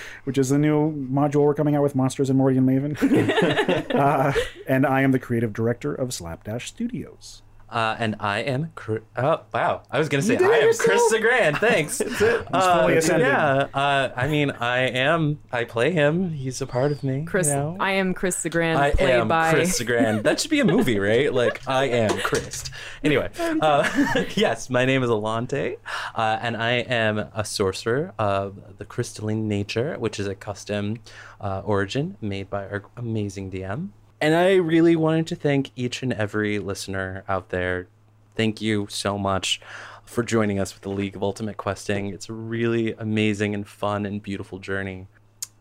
[0.25, 3.95] which is the new module we're coming out with Monsters and Morty and Maven.
[3.95, 4.33] uh,
[4.69, 7.43] and I am the creative director of Slapdash Studios.
[7.73, 8.71] Uh, and I am.
[9.17, 9.81] Oh wow!
[9.91, 11.11] I was gonna say I am Chris?
[11.11, 11.57] Legrand.
[11.57, 11.99] Thanks.
[11.99, 12.47] That's it.
[12.53, 13.21] fully.
[13.23, 13.69] Yeah.
[13.73, 15.39] Uh, I mean, I am.
[15.51, 16.33] I play him.
[16.33, 17.25] He's a part of me.
[17.25, 17.77] Chris, You know?
[17.81, 20.23] I am Chris Legrand, I played am by Chris Legrand.
[20.25, 21.33] That should be a movie, right?
[21.33, 22.65] Like I am Chris.
[23.03, 25.79] Anyway, uh, yes, my name is Alante,
[26.15, 30.99] uh, and I am a sorcerer of the crystalline nature, which is a custom
[31.41, 33.89] uh, origin made by our amazing DM.
[34.23, 37.89] And I really wanted to thank each and every listener out there.
[38.37, 39.61] Thank you so much
[40.05, 42.11] for joining us with the League of Ultimate Questing.
[42.11, 45.09] It's a really amazing and fun and beautiful journey.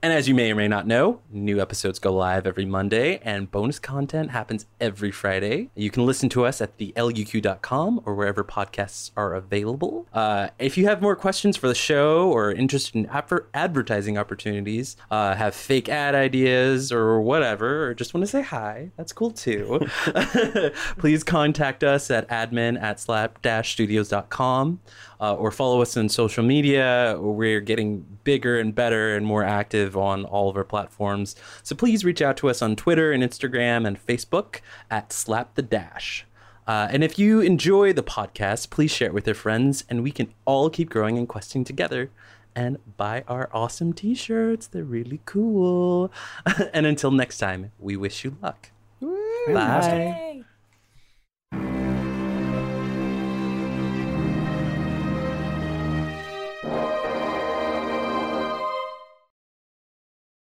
[0.04, 3.52] And as you may or may not know, new episodes go live every Monday, and
[3.52, 5.70] bonus content happens every Friday.
[5.76, 10.08] You can listen to us at theluq.com or wherever podcasts are available.
[10.12, 14.97] Uh, if you have more questions for the show or interested in adver- advertising opportunities,
[15.12, 19.30] uh, have fake ad ideas or whatever, or just want to say hi, that's cool
[19.30, 19.88] too.
[20.97, 24.80] Please contact us at admin at slap-studios.com
[25.22, 27.15] uh, or follow us on social media.
[27.19, 31.36] We're getting bigger and better and more active on all of our platforms.
[31.63, 35.61] So please reach out to us on Twitter and Instagram and Facebook at Slap the
[35.61, 36.26] Dash.
[36.67, 40.11] Uh, and if you enjoy the podcast, please share it with your friends, and we
[40.11, 42.09] can all keep growing and questing together.
[42.53, 44.67] And buy our awesome t shirts.
[44.67, 46.11] They're really cool.
[46.74, 48.72] and until next time, we wish you luck.
[49.47, 50.30] Bye.